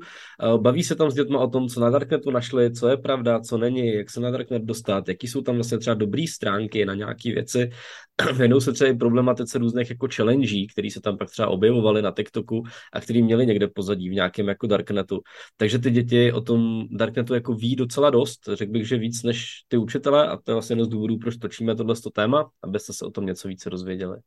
Baví 0.56 0.82
se 0.82 0.94
tam 0.94 1.10
s 1.10 1.14
dětmi 1.14 1.36
o 1.36 1.46
tom, 1.46 1.68
co 1.68 1.80
na 1.80 1.90
Darknetu 1.90 2.30
našli, 2.30 2.72
co 2.72 2.88
je 2.88 2.96
pravda, 2.96 3.40
co 3.40 3.58
není, 3.58 3.94
jak 3.94 4.10
se 4.10 4.20
na 4.20 4.30
Darknet 4.30 4.62
dostat, 4.62 5.08
jaký 5.08 5.28
jsou 5.28 5.42
tam 5.42 5.54
vlastně 5.54 5.78
třeba 5.78 5.94
dobré 5.94 6.24
stránky 6.28 6.84
na 6.84 6.94
nějaké 6.94 7.32
věci. 7.32 7.70
Věnují 8.36 8.62
se 8.62 8.72
třeba 8.72 8.90
i 8.90 8.94
problematice 8.94 9.58
různých 9.58 9.90
jako 9.90 10.08
challenge, 10.16 10.66
které 10.72 10.90
se 10.90 11.00
tam 11.00 11.18
pak 11.18 11.30
třeba 11.30 11.48
objevovaly 11.48 12.02
na 12.02 12.10
TikToku 12.10 12.62
a 12.92 13.00
který 13.00 13.22
měli 13.22 13.46
někde 13.46 13.68
pozadí 13.68 14.08
v 14.08 14.12
nějakém 14.12 14.48
jako 14.48 14.66
Darknetu. 14.66 15.20
Takže 15.56 15.78
ty 15.78 15.90
děti 15.90 16.32
o 16.32 16.40
tom 16.40 16.84
Darknetu 16.90 17.34
jako 17.34 17.54
ví 17.54 17.76
docela 17.76 18.10
dost. 18.10 18.40
Řekl 18.52 18.72
bych, 18.72 18.88
že 18.88 18.98
víc 18.98 19.22
než 19.22 19.46
ty 19.68 19.76
učitele 19.76 20.28
a 20.28 20.36
to 20.36 20.50
je 20.50 20.54
vlastně 20.54 20.76
důvodů, 20.96 21.18
proč 21.18 21.36
točíme 21.36 21.76
tohle 21.76 21.94
téma, 22.14 22.50
abyste 22.62 22.92
se 22.92 23.04
o 23.04 23.10
tom 23.10 23.26
něco 23.26 23.48
více 23.48 23.70
rozvěděli. 23.70 24.18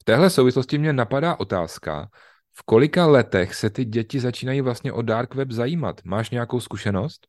V 0.00 0.04
téhle 0.04 0.30
souvislosti 0.30 0.78
mě 0.78 0.92
napadá 0.92 1.40
otázka, 1.40 2.08
v 2.52 2.62
kolika 2.62 3.06
letech 3.06 3.54
se 3.54 3.70
ty 3.70 3.84
děti 3.84 4.20
začínají 4.20 4.60
vlastně 4.60 4.92
o 4.92 5.02
dark 5.02 5.34
web 5.34 5.50
zajímat? 5.50 6.04
Máš 6.04 6.30
nějakou 6.30 6.60
zkušenost? 6.60 7.26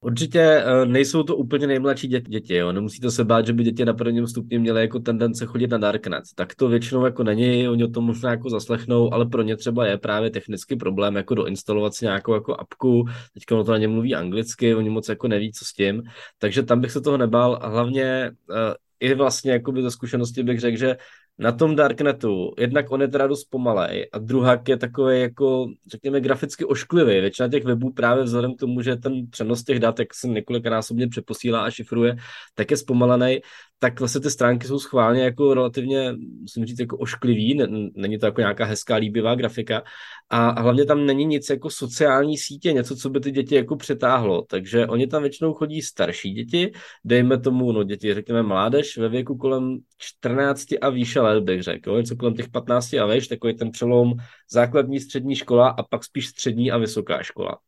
Určitě 0.00 0.40
eh, 0.40 0.86
nejsou 0.86 1.22
to 1.22 1.36
úplně 1.36 1.66
nejmladší 1.66 2.08
děti, 2.08 2.54
jo. 2.54 2.72
nemusíte 2.72 3.10
se 3.10 3.24
bát, 3.24 3.46
že 3.46 3.52
by 3.52 3.64
děti 3.64 3.84
na 3.84 3.92
prvním 3.92 4.26
stupni 4.26 4.58
měly 4.58 4.80
jako 4.80 4.98
tendence 4.98 5.46
chodit 5.46 5.70
na 5.70 5.78
Darknet. 5.78 6.24
Tak 6.34 6.54
to 6.54 6.68
většinou 6.68 7.04
jako 7.04 7.22
není, 7.24 7.68
oni 7.68 7.84
o 7.84 7.88
tom 7.88 8.04
možná 8.04 8.30
jako 8.30 8.50
zaslechnou, 8.50 9.12
ale 9.14 9.26
pro 9.26 9.42
ně 9.42 9.56
třeba 9.56 9.86
je 9.86 9.98
právě 9.98 10.30
technický 10.30 10.76
problém 10.76 11.16
jako 11.16 11.34
doinstalovat 11.34 11.94
si 11.94 12.04
nějakou 12.04 12.34
jako 12.34 12.54
apku, 12.54 13.04
teďka 13.34 13.54
ono 13.54 13.64
to 13.64 13.72
na 13.72 13.78
ně 13.78 13.88
mluví 13.88 14.14
anglicky, 14.14 14.74
oni 14.74 14.90
moc 14.90 15.08
jako 15.08 15.28
neví, 15.28 15.52
co 15.52 15.64
s 15.64 15.72
tím, 15.72 16.02
takže 16.38 16.62
tam 16.62 16.80
bych 16.80 16.90
se 16.90 17.00
toho 17.00 17.16
nebál 17.16 17.58
a 17.62 17.68
hlavně 17.68 18.30
uh, 18.50 18.56
i 19.00 19.14
vlastně 19.14 19.52
jako 19.52 19.72
by 19.72 19.82
ze 19.82 19.90
zkušenosti 19.90 20.42
bych 20.42 20.60
řekl, 20.60 20.78
že 20.78 20.96
na 21.38 21.52
tom 21.52 21.76
Darknetu, 21.76 22.54
jednak 22.58 22.90
on 22.90 23.00
je 23.00 23.08
teda 23.08 23.26
dost 23.26 23.44
pomalej 23.44 24.08
a 24.12 24.18
druhá 24.18 24.62
je 24.68 24.76
takový 24.76 25.20
jako, 25.20 25.66
řekněme, 25.86 26.20
graficky 26.20 26.64
ošklivý. 26.64 27.20
Většina 27.20 27.48
těch 27.48 27.64
webů 27.64 27.92
právě 27.92 28.24
vzhledem 28.24 28.54
k 28.54 28.58
tomu, 28.58 28.82
že 28.82 28.96
ten 28.96 29.30
přenos 29.30 29.64
těch 29.64 29.80
dat, 29.80 29.98
jak 29.98 30.14
se 30.14 30.28
několikanásobně 30.28 31.08
přeposílá 31.08 31.60
a 31.60 31.70
šifruje, 31.70 32.16
tak 32.54 32.70
je 32.70 32.76
zpomalený, 32.76 33.40
tak 33.78 34.00
vlastně 34.00 34.20
ty 34.20 34.30
stránky 34.30 34.66
jsou 34.66 34.78
schválně 34.78 35.22
jako 35.22 35.54
relativně, 35.54 36.14
musím 36.40 36.64
říct, 36.64 36.80
jako 36.80 36.96
ošklivý, 36.96 37.58
není 37.94 38.18
to 38.18 38.26
jako 38.26 38.40
nějaká 38.40 38.64
hezká 38.64 38.94
líbivá 38.94 39.34
grafika. 39.34 39.82
A 40.30 40.60
hlavně 40.60 40.84
tam 40.84 41.06
není 41.06 41.24
nic 41.24 41.50
jako 41.50 41.70
sociální 41.70 42.38
sítě, 42.38 42.72
něco, 42.72 42.96
co 42.96 43.10
by 43.10 43.20
ty 43.20 43.30
děti 43.30 43.54
jako 43.54 43.76
přetáhlo, 43.76 44.42
takže 44.42 44.86
oni 44.86 45.06
tam 45.06 45.22
většinou 45.22 45.52
chodí 45.54 45.82
starší 45.82 46.30
děti, 46.30 46.72
dejme 47.04 47.40
tomu, 47.40 47.72
no 47.72 47.82
děti, 47.82 48.14
řekněme 48.14 48.42
mládež 48.42 48.87
ve 48.96 49.08
věku 49.08 49.36
kolem 49.36 49.78
14 49.98 50.66
a 50.80 50.90
výše 50.90 51.20
let 51.20 51.44
bych 51.44 51.62
řekl, 51.62 51.96
něco 51.96 52.16
kolem 52.16 52.34
těch 52.34 52.48
15 52.48 52.94
a 52.94 53.06
veš, 53.06 53.28
takový 53.28 53.54
ten 53.56 53.70
přelom 53.70 54.12
základní, 54.50 55.00
střední 55.00 55.36
škola 55.36 55.68
a 55.68 55.82
pak 55.82 56.04
spíš 56.04 56.28
střední 56.28 56.70
a 56.70 56.78
vysoká 56.78 57.22
škola. 57.22 57.58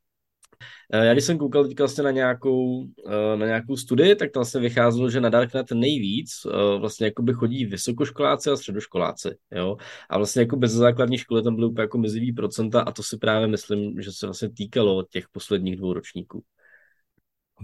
Eh, 0.92 1.06
já 1.06 1.12
když 1.12 1.24
jsem 1.24 1.38
koukal 1.38 1.64
teďka 1.64 1.82
vlastně 1.82 2.04
na 2.04 2.10
nějakou, 2.10 2.84
eh, 3.08 3.36
na 3.36 3.46
nějakou 3.46 3.76
studii, 3.76 4.14
tak 4.14 4.30
tam 4.30 4.40
vlastně 4.40 4.60
vycházelo, 4.60 5.10
že 5.10 5.20
na 5.20 5.28
Darknet 5.28 5.72
nejvíc 5.72 6.30
eh, 6.46 6.78
vlastně 6.78 7.06
jakoby 7.06 7.32
chodí 7.32 7.64
vysokoškoláci 7.64 8.50
a 8.50 8.56
středoškoláci, 8.56 9.36
jo. 9.50 9.76
A 10.10 10.16
vlastně 10.16 10.42
jako 10.42 10.56
bez 10.56 10.72
základní 10.72 11.18
školy 11.18 11.42
tam 11.42 11.54
byly 11.54 11.66
úplně 11.66 11.82
jako 11.82 11.98
mizivý 11.98 12.32
procenta 12.32 12.80
a 12.80 12.92
to 12.92 13.02
si 13.02 13.18
právě 13.18 13.46
myslím, 13.46 14.00
že 14.02 14.12
se 14.12 14.26
vlastně 14.26 14.50
týkalo 14.50 15.02
těch 15.02 15.28
posledních 15.28 15.76
dvou 15.76 15.92
ročníků. 15.92 16.44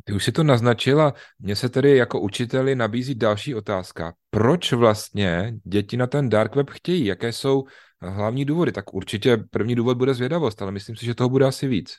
Ty 0.05 0.13
už 0.13 0.25
si 0.25 0.33
to 0.33 0.43
naznačila, 0.43 1.15
mně 1.39 1.57
se 1.57 1.69
tedy 1.69 1.97
jako 1.97 2.21
učiteli 2.21 2.75
nabízí 2.75 3.15
další 3.15 3.55
otázka. 3.55 4.15
Proč 4.31 4.73
vlastně 4.73 5.55
děti 5.65 5.97
na 5.97 6.07
ten 6.07 6.29
dark 6.29 6.57
web 6.57 6.71
chtějí? 6.71 7.05
Jaké 7.05 7.33
jsou 7.33 7.65
hlavní 8.01 8.45
důvody? 8.45 8.73
Tak 8.73 8.95
určitě 8.95 9.37
první 9.37 9.75
důvod 9.75 9.97
bude 9.97 10.15
zvědavost, 10.15 10.63
ale 10.63 10.73
myslím 10.73 10.97
si, 10.97 11.07
že 11.07 11.15
toho 11.15 11.29
bude 11.29 11.47
asi 11.47 11.69
víc. 11.69 11.97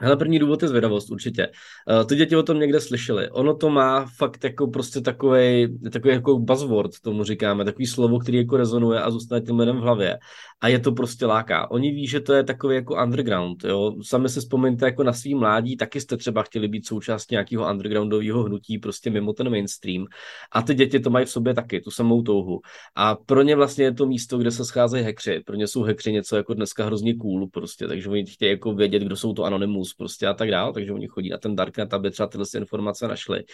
Hele, 0.00 0.16
první 0.16 0.38
důvod 0.38 0.62
je 0.62 0.68
zvědavost, 0.68 1.10
určitě. 1.10 1.48
Uh, 1.90 2.04
ty 2.04 2.16
děti 2.16 2.36
o 2.36 2.42
tom 2.42 2.58
někde 2.58 2.80
slyšeli. 2.80 3.30
Ono 3.30 3.54
to 3.54 3.70
má 3.70 4.06
fakt 4.16 4.44
jako 4.44 4.66
prostě 4.66 5.00
takový, 5.00 5.78
takový 5.92 6.14
jako 6.14 6.38
buzzword, 6.38 6.90
tomu 7.02 7.24
říkáme, 7.24 7.64
takový 7.64 7.86
slovo, 7.86 8.18
který 8.18 8.38
jako 8.38 8.56
rezonuje 8.56 9.00
a 9.00 9.10
zůstane 9.10 9.40
tím 9.40 9.56
jménem 9.56 9.76
v 9.76 9.80
hlavě. 9.80 10.18
A 10.60 10.68
je 10.68 10.78
to 10.78 10.92
prostě 10.92 11.26
láká. 11.26 11.70
Oni 11.70 11.90
ví, 11.90 12.06
že 12.06 12.20
to 12.20 12.32
je 12.32 12.44
takový 12.44 12.74
jako 12.74 13.02
underground, 13.02 13.64
jo. 13.64 13.94
Sami 14.02 14.28
si 14.28 14.40
vzpomeňte 14.40 14.84
jako 14.84 15.02
na 15.04 15.12
svý 15.12 15.34
mládí, 15.34 15.76
taky 15.76 16.00
jste 16.00 16.16
třeba 16.16 16.42
chtěli 16.42 16.68
být 16.68 16.86
součástí 16.86 17.34
nějakého 17.34 17.70
undergroundového 17.70 18.42
hnutí, 18.42 18.78
prostě 18.78 19.10
mimo 19.10 19.32
ten 19.32 19.50
mainstream. 19.50 20.04
A 20.52 20.62
ty 20.62 20.74
děti 20.74 21.00
to 21.00 21.10
mají 21.10 21.26
v 21.26 21.30
sobě 21.30 21.54
taky, 21.54 21.80
tu 21.80 21.90
samou 21.90 22.22
touhu. 22.22 22.60
A 22.94 23.14
pro 23.14 23.42
ně 23.42 23.56
vlastně 23.56 23.84
je 23.84 23.94
to 23.94 24.06
místo, 24.06 24.38
kde 24.38 24.50
se 24.50 24.64
scházejí 24.64 25.04
hekři. 25.04 25.40
Pro 25.46 25.56
ně 25.56 25.66
jsou 25.66 25.82
hekři 25.82 26.12
něco 26.12 26.36
jako 26.36 26.54
dneska 26.54 26.84
hrozně 26.84 27.14
cool, 27.14 27.48
prostě, 27.48 27.88
takže 27.88 28.08
oni 28.08 28.26
chtějí 28.26 28.50
jako 28.50 28.74
vědět, 28.74 29.02
kdo 29.02 29.16
jsou 29.16 29.32
to 29.32 29.44
anonymus 29.44 29.89
News 29.90 29.94
prostě 29.94 30.26
a 30.26 30.34
tak 30.34 30.50
dále, 30.50 30.72
takže 30.72 30.92
oni 30.92 31.06
chodí 31.06 31.28
na 31.28 31.38
ten 31.38 31.56
Darknet, 31.56 31.94
aby 31.94 32.10
třeba 32.10 32.26
tyhle 32.26 32.46
informace 32.56 33.08
našli. 33.08 33.44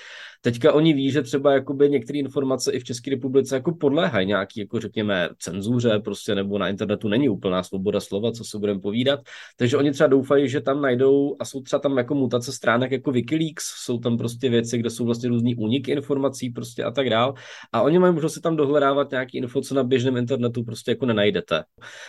Teďka 0.40 0.73
oni 0.73 0.93
ví, 0.93 1.11
že 1.11 1.23
třeba 1.23 1.52
jakoby 1.52 1.90
některé 1.90 2.19
informace 2.19 2.73
i 2.73 2.78
v 2.81 2.85
České 2.85 3.11
republice 3.11 3.55
jako 3.55 3.75
podléhají 3.75 4.26
nějaký, 4.26 4.61
jako 4.61 4.81
řekněme, 4.81 5.28
cenzuře, 5.38 5.99
prostě 6.05 6.35
nebo 6.35 6.59
na 6.59 6.69
internetu 6.69 7.09
není 7.09 7.28
úplná 7.28 7.62
svoboda 7.62 8.00
slova, 8.00 8.33
co 8.33 8.45
se 8.45 8.59
budeme 8.59 8.81
povídat. 8.81 9.21
Takže 9.57 9.76
oni 9.76 9.93
třeba 9.93 10.07
doufají, 10.07 10.49
že 10.49 10.61
tam 10.61 10.83
najdou 10.83 11.37
a 11.40 11.45
jsou 11.45 11.62
třeba 11.62 11.81
tam 11.81 11.99
jako 11.99 12.14
mutace 12.14 12.52
stránek 12.52 12.93
jako 12.93 13.12
Wikileaks, 13.12 13.64
jsou 13.85 13.99
tam 13.99 14.19
prostě 14.19 14.49
věci, 14.49 14.78
kde 14.78 14.90
jsou 14.90 15.05
vlastně 15.05 15.28
různý 15.28 15.57
úniky 15.57 15.90
informací 15.90 16.50
prostě 16.50 16.85
a 16.85 16.90
tak 16.90 17.11
dále. 17.11 17.33
A 17.73 17.83
oni 17.83 17.99
mají 17.99 18.14
možnost 18.14 18.35
si 18.35 18.40
tam 18.40 18.57
dohledávat 18.57 19.11
nějaký 19.11 19.38
info, 19.38 19.61
co 19.61 19.75
na 19.75 19.85
běžném 19.85 20.16
internetu 20.16 20.64
prostě 20.64 20.90
jako 20.90 21.07
nenajdete. 21.07 21.64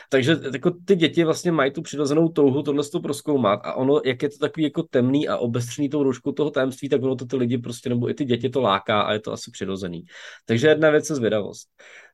Takže 0.09 0.35
jako 0.53 0.71
ty 0.85 0.95
děti 0.95 1.23
vlastně 1.23 1.51
mají 1.51 1.71
tu 1.71 1.81
přirozenou 1.81 2.29
touhu 2.29 2.63
tohle 2.63 2.83
to 2.91 2.99
proskoumat 2.99 3.59
a 3.63 3.73
ono, 3.73 4.01
jak 4.05 4.16
jak 4.17 4.23
je 4.23 4.29
to 4.29 4.37
takový 4.37 4.63
jako 4.63 4.83
temný 4.83 5.27
a 5.27 5.37
obestřený 5.37 5.89
tou 5.89 6.03
rouškou 6.03 6.31
toho 6.31 6.51
tajemství, 6.51 6.89
tak 6.89 7.03
ono 7.03 7.15
to 7.15 7.25
ty 7.25 7.35
lidi 7.35 7.57
prostě, 7.57 7.89
nebo 7.89 8.09
i 8.09 8.13
ty 8.13 8.25
děti 8.25 8.49
to 8.49 8.61
láká 8.61 9.01
a 9.01 9.13
je 9.13 9.19
to 9.19 9.33
asi 9.33 9.51
přirozený. 9.51 10.03
Takže 10.45 10.67
jedna 10.67 10.89
věc 10.89 11.09
je 11.09 11.15
zvědavost. 11.15 11.67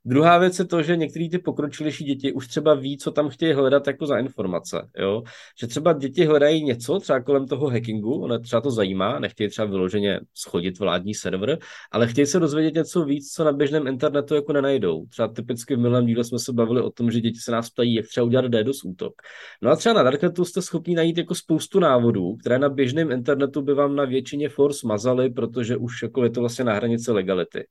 Druhá 0.06 0.38
věc 0.38 0.60
je 0.60 0.66
to, 0.66 0.82
že 0.82 0.96
některé 0.98 1.30
ty 1.30 1.40
pokročilejší 1.40 2.04
děti 2.04 2.34
už 2.34 2.48
třeba 2.48 2.74
ví, 2.74 2.98
co 2.98 3.12
tam 3.12 3.30
chtějí 3.30 3.54
hledat 3.54 3.88
jako 3.88 4.06
za 4.06 4.18
informace. 4.18 4.90
Jo? 5.00 5.24
Že 5.60 5.68
třeba 5.68 5.94
děti 5.94 6.26
hledají 6.26 6.64
něco 6.64 7.00
třeba 7.00 7.22
kolem 7.22 7.48
toho 7.48 7.70
hackingu, 7.70 8.24
ono 8.24 8.40
třeba 8.40 8.62
to 8.62 8.72
zajímá, 8.72 9.20
nechtějí 9.20 9.50
třeba 9.50 9.68
vyloženě 9.68 10.20
schodit 10.34 10.80
vládní 10.80 11.14
server, 11.14 11.58
ale 11.92 12.08
chtějí 12.08 12.26
se 12.26 12.40
dozvědět 12.40 12.74
něco 12.74 13.06
víc, 13.06 13.34
co 13.34 13.44
na 13.44 13.52
běžném 13.52 13.88
internetu 13.88 14.36
jako 14.36 14.54
nenajdou. 14.54 15.06
Třeba 15.06 15.28
typicky 15.28 15.76
v 15.76 15.78
minulém 15.78 16.06
díle 16.06 16.24
jsme 16.24 16.40
se 16.40 16.54
bavili 16.54 16.82
o 16.82 16.90
tom, 16.90 17.12
že 17.12 17.22
děti 17.22 17.40
se 17.40 17.52
nás 17.52 17.70
ptají, 17.70 17.94
jak 17.94 18.08
třeba 18.08 18.26
udělat 18.26 18.46
DDoS 18.46 18.84
útok. 18.84 19.14
No 19.62 19.72
a 19.72 19.76
třeba 19.76 19.94
na 19.94 20.04
Darknetu 20.04 20.46
jste 20.46 20.62
schopni 20.62 20.96
najít 20.96 21.18
jako 21.18 21.36
spoustu 21.36 21.80
návodů, 21.80 22.36
které 22.36 22.60
na 22.60 22.70
běžném 22.70 23.12
internetu 23.12 23.62
by 23.62 23.74
vám 23.74 23.96
na 23.96 24.06
většině 24.06 24.50
for 24.50 24.74
smazaly, 24.74 25.30
protože 25.30 25.78
už 25.78 26.04
jako 26.04 26.24
je 26.24 26.30
to 26.30 26.40
vlastně 26.40 26.66
na 26.66 26.74
hranici 26.74 27.12
legality. 27.12 27.68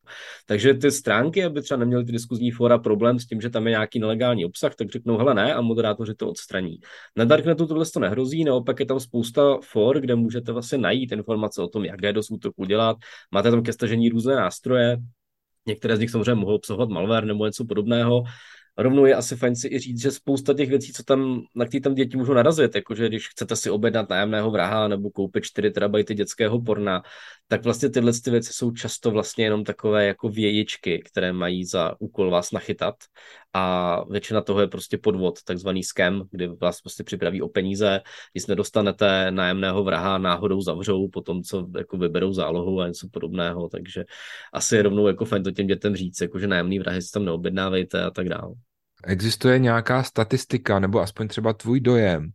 Takže 0.47 0.75
ty 0.75 0.91
stránky, 0.91 1.45
aby 1.45 1.63
třeba 1.63 1.79
neměly 1.79 2.05
ty 2.05 2.13
diskuzní 2.23 2.51
fora 2.51 2.79
problém 2.79 3.19
s 3.19 3.27
tím, 3.27 3.41
že 3.41 3.51
tam 3.51 3.67
je 3.67 3.71
nějaký 3.71 3.99
nelegální 3.99 4.45
obsah, 4.45 4.75
tak 4.75 4.91
řeknou, 4.91 5.19
hele 5.19 5.35
ne, 5.35 5.55
a 5.55 5.61
moderátoři 5.61 6.15
to 6.15 6.29
odstraní. 6.29 6.79
Na 7.17 7.25
Darknetu 7.25 7.67
tohle 7.67 7.85
to 7.95 8.01
nehrozí, 8.01 8.45
naopak 8.45 8.81
je 8.81 8.87
tam 8.87 9.01
spousta 9.01 9.59
for, 9.65 10.01
kde 10.01 10.15
můžete 10.15 10.53
vlastně 10.53 10.79
najít 10.79 11.13
informace 11.13 11.63
o 11.63 11.69
tom, 11.69 11.85
jak 11.85 12.03
je 12.03 12.13
dost 12.13 12.31
útok 12.31 12.55
udělat. 12.57 12.97
Máte 13.31 13.51
tam 13.51 13.63
ke 13.63 13.73
stažení 13.73 14.09
různé 14.09 14.37
nástroje, 14.37 14.99
Některé 15.67 15.97
z 15.97 16.01
nich 16.01 16.11
samozřejmě 16.11 16.35
mohou 16.35 16.55
obsahovat 16.55 16.89
malware 16.89 17.25
nebo 17.25 17.47
něco 17.47 17.65
podobného, 17.65 18.23
rovnou 18.77 19.05
je 19.05 19.15
asi 19.15 19.37
fajn 19.37 19.57
si 19.57 19.69
i 19.69 19.79
říct, 19.79 20.03
že 20.03 20.11
spousta 20.11 20.55
těch 20.55 20.69
věcí, 20.69 20.93
co 20.93 21.03
tam, 21.03 21.41
na 21.57 21.65
které 21.67 21.81
tam 21.81 21.95
děti 21.95 22.17
můžou 22.17 22.35
narazit, 22.35 22.75
jakože 22.75 23.09
když 23.09 23.29
chcete 23.29 23.57
si 23.57 23.71
objednat 23.71 24.11
nájemného 24.11 24.51
vraha 24.51 24.89
nebo 24.89 25.11
koupit 25.11 25.45
4 25.45 25.71
terabajty 25.71 26.15
dětského 26.15 26.63
porna, 26.63 27.03
tak 27.49 27.65
vlastně 27.65 27.91
tyhle 27.91 28.13
ty 28.25 28.31
věci 28.31 28.53
jsou 28.53 28.71
často 28.71 29.11
vlastně 29.11 29.45
jenom 29.45 29.65
takové 29.65 30.07
jako 30.07 30.29
vějičky, 30.29 31.03
které 31.05 31.33
mají 31.33 31.65
za 31.65 31.95
úkol 31.99 32.31
vás 32.31 32.53
nachytat 32.53 32.95
a 33.55 34.05
většina 34.11 34.41
toho 34.41 34.61
je 34.61 34.67
prostě 34.67 34.99
podvod, 34.99 35.43
takzvaný 35.43 35.85
scam, 35.85 36.23
kdy 36.31 36.49
vás 36.49 36.81
prostě 36.81 37.05
připraví 37.05 37.43
o 37.43 37.49
peníze, 37.49 38.01
když 38.33 38.47
nedostanete 38.47 39.31
nájemného 39.31 39.85
vraha, 39.85 40.19
náhodou 40.19 40.63
zavřou 40.63 41.09
po 41.09 41.21
tom, 41.21 41.43
co 41.43 41.69
jako 41.77 41.97
vyberou 41.97 42.33
zálohu 42.33 42.81
a 42.81 42.87
něco 42.87 43.09
podobného, 43.13 43.69
takže 43.69 44.05
asi 44.53 44.77
je 44.77 44.83
rovnou 44.83 45.07
jako 45.07 45.25
fajn 45.25 45.43
to 45.43 45.51
těm 45.51 45.67
dětem 45.67 45.97
říct, 45.97 46.21
jako 46.21 46.39
že 46.39 46.47
nájemný 46.47 46.79
vrahy 46.79 47.03
si 47.03 47.13
tam 47.13 47.25
neobjednávejte 47.25 48.05
a 48.05 48.11
tak 48.11 48.29
dále. 48.29 48.55
Existuje 49.05 49.59
nějaká 49.59 50.03
statistika, 50.03 50.79
nebo 50.79 51.01
aspoň 51.01 51.29
třeba 51.29 51.53
tvůj 51.53 51.81
dojem, 51.81 52.31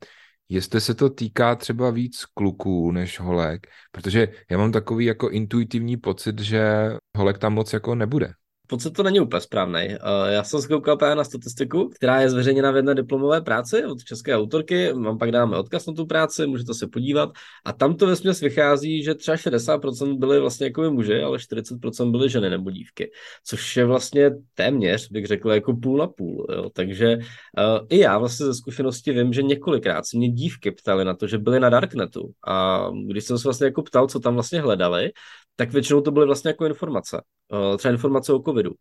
jestli 0.49 0.81
se 0.81 0.95
to 0.95 1.09
týká 1.09 1.55
třeba 1.55 1.89
víc 1.89 2.25
kluků 2.25 2.91
než 2.91 3.19
holek, 3.19 3.67
protože 3.91 4.27
já 4.51 4.57
mám 4.57 4.71
takový 4.71 5.05
jako 5.05 5.29
intuitivní 5.29 5.97
pocit, 5.97 6.39
že 6.39 6.89
holek 7.17 7.37
tam 7.37 7.53
moc 7.53 7.73
jako 7.73 7.95
nebude. 7.95 8.33
Pocit 8.67 8.91
to 8.91 9.03
není 9.03 9.19
úplně 9.19 9.41
správný. 9.41 9.87
Uh, 9.87 10.29
já 10.29 10.43
jsem 10.43 10.61
zkoukal 10.61 10.97
právě 10.97 11.15
na 11.15 11.23
statistiku, 11.23 11.89
která 11.89 12.21
je 12.21 12.29
zveřejněna 12.29 12.71
v 12.71 12.75
jedné 12.75 12.95
diplomové 12.95 13.41
práci 13.41 13.85
od 13.85 14.03
české 14.03 14.35
autorky, 14.35 14.93
mám 14.93 15.17
pak 15.17 15.31
dáme 15.31 15.57
odkaz 15.57 15.85
na 15.85 15.93
tu 15.93 16.05
práci, 16.05 16.47
můžete 16.47 16.73
se 16.73 16.87
podívat 16.87 17.29
a 17.65 17.73
tam 17.73 17.95
to 17.95 18.07
vesměs 18.07 18.39
vychází, 18.39 19.03
že 19.03 19.15
třeba 19.15 19.37
60% 19.37 20.17
byly 20.17 20.39
vlastně 20.39 20.65
jako 20.65 20.91
muži, 20.91 21.21
ale 21.21 21.37
40% 21.37 22.11
byly 22.11 22.29
ženy 22.29 22.49
nebo 22.49 22.71
dívky, 22.71 23.11
což 23.43 23.77
je 23.77 23.85
vlastně 23.85 24.31
téměř, 24.53 25.11
bych 25.11 25.25
řekl, 25.25 25.51
jako 25.51 25.73
půl 25.73 25.97
na 25.97 26.07
půl. 26.07 26.47
Jo. 26.55 26.69
Takže 26.73 27.17
uh, 27.17 27.85
i 27.89 27.99
já 27.99 28.17
vlastně 28.17 28.45
ze 28.45 28.53
zkušenosti 28.53 29.11
vím, 29.11 29.33
že 29.33 29.43
několikrát 29.43 30.05
se 30.05 30.17
mě 30.17 30.29
dívky 30.29 30.71
ptali 30.71 31.05
na 31.05 31.13
to, 31.13 31.27
že 31.27 31.37
byly 31.37 31.59
na 31.59 31.69
Darknetu 31.69 32.31
a 32.47 32.87
když 33.07 33.23
jsem 33.23 33.37
se 33.37 33.43
vlastně 33.43 33.65
jako 33.65 33.83
ptal, 33.83 34.07
co 34.07 34.19
tam 34.19 34.33
vlastně 34.33 34.61
hledali, 34.61 35.11
tak 35.55 35.71
většinou 35.71 36.01
to 36.01 36.11
byly 36.11 36.25
vlastně 36.25 36.49
jako 36.49 36.65
informace. 36.65 37.21
Eh, 37.53 37.77
třeba 37.77 37.91
informace 37.91 38.33
o 38.33 38.39
covidu. 38.39 38.71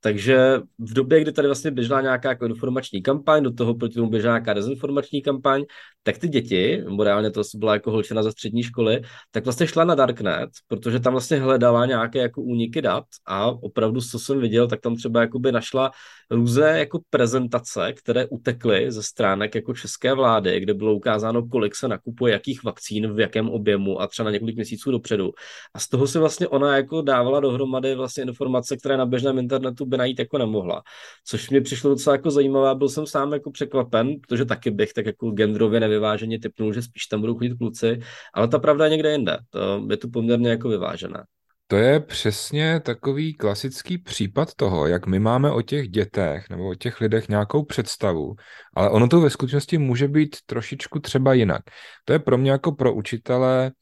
Takže 0.00 0.60
v 0.78 0.92
době, 0.92 1.20
kdy 1.20 1.32
tady 1.32 1.48
vlastně 1.48 1.70
běžela 1.70 2.00
nějaká 2.00 2.28
jako 2.28 2.46
informační 2.46 3.02
kampaň, 3.02 3.42
do 3.42 3.52
toho 3.52 3.74
proti 3.74 3.94
tomu 3.94 4.10
běžela 4.10 4.34
nějaká 4.34 4.54
dezinformační 4.54 5.22
kampaň, 5.22 5.64
tak 6.02 6.18
ty 6.18 6.28
děti, 6.28 6.82
nebo 6.84 7.04
reálně 7.04 7.30
to 7.30 7.42
byla 7.54 7.72
jako 7.72 7.90
holčina 7.90 8.22
ze 8.22 8.32
střední 8.32 8.62
školy, 8.62 9.02
tak 9.30 9.44
vlastně 9.44 9.66
šla 9.66 9.84
na 9.84 9.94
Darknet, 9.94 10.50
protože 10.68 11.00
tam 11.00 11.12
vlastně 11.12 11.40
hledala 11.40 11.86
nějaké 11.86 12.18
jako 12.18 12.42
úniky 12.42 12.82
dat 12.82 13.04
a 13.26 13.46
opravdu, 13.46 14.00
co 14.00 14.18
jsem 14.18 14.40
viděl, 14.40 14.68
tak 14.68 14.80
tam 14.80 14.96
třeba 14.96 15.20
jakoby 15.20 15.52
našla 15.52 15.90
různé 16.30 16.78
jako 16.78 17.00
prezentace, 17.10 17.92
které 17.92 18.26
utekly 18.26 18.92
ze 18.92 19.02
stránek 19.02 19.54
jako 19.54 19.74
české 19.74 20.14
vlády, 20.14 20.60
kde 20.60 20.74
bylo 20.74 20.94
ukázáno, 20.94 21.48
kolik 21.48 21.76
se 21.76 21.88
nakupuje 21.88 22.32
jakých 22.32 22.64
vakcín, 22.64 23.14
v 23.14 23.20
jakém 23.20 23.48
objemu 23.48 24.00
a 24.00 24.06
třeba 24.06 24.24
na 24.24 24.30
několik 24.30 24.56
měsíců 24.56 24.90
dopředu. 24.90 25.32
A 25.74 25.78
z 25.78 25.88
toho 25.88 26.06
si 26.06 26.18
vlastně 26.18 26.48
ona 26.48 26.76
jako 26.76 27.02
dávala 27.02 27.40
dohromady 27.40 27.94
vlastně 27.94 28.05
informace, 28.18 28.76
které 28.76 28.96
na 28.96 29.06
běžném 29.06 29.38
internetu 29.38 29.86
by 29.86 29.96
najít 29.96 30.18
jako 30.18 30.38
nemohla. 30.38 30.82
Což 31.24 31.50
mě 31.50 31.60
přišlo 31.60 31.90
docela 31.90 32.16
jako 32.16 32.30
zajímavé, 32.30 32.74
byl 32.74 32.88
jsem 32.88 33.06
sám 33.06 33.32
jako 33.32 33.50
překvapen, 33.50 34.14
protože 34.20 34.44
taky 34.44 34.70
bych 34.70 34.92
tak 34.92 35.06
jako 35.06 35.30
genderově 35.30 35.80
nevyváženě 35.80 36.38
typnul, 36.38 36.72
že 36.72 36.82
spíš 36.82 37.06
tam 37.06 37.20
budou 37.20 37.34
chodit 37.34 37.54
kluci, 37.58 38.00
ale 38.34 38.48
ta 38.48 38.58
pravda 38.58 38.84
je 38.84 38.90
někde 38.90 39.12
jinde. 39.12 39.38
To 39.50 39.86
je 39.90 39.96
tu 39.96 40.10
poměrně 40.10 40.50
jako 40.50 40.68
vyvážené. 40.68 41.24
To 41.68 41.76
je 41.76 42.00
přesně 42.00 42.80
takový 42.80 43.34
klasický 43.34 43.98
případ 43.98 44.54
toho, 44.54 44.86
jak 44.86 45.06
my 45.06 45.18
máme 45.18 45.50
o 45.50 45.62
těch 45.62 45.88
dětech 45.88 46.50
nebo 46.50 46.68
o 46.68 46.74
těch 46.74 47.00
lidech 47.00 47.28
nějakou 47.28 47.64
představu, 47.64 48.34
ale 48.74 48.90
ono 48.90 49.08
to 49.08 49.20
ve 49.20 49.30
skutečnosti 49.30 49.78
může 49.78 50.08
být 50.08 50.36
trošičku 50.46 51.00
třeba 51.00 51.34
jinak. 51.34 51.62
To 52.04 52.12
je 52.12 52.18
pro 52.18 52.38
mě 52.38 52.50
jako 52.50 52.72
pro 52.72 52.94
učitele 52.94 53.72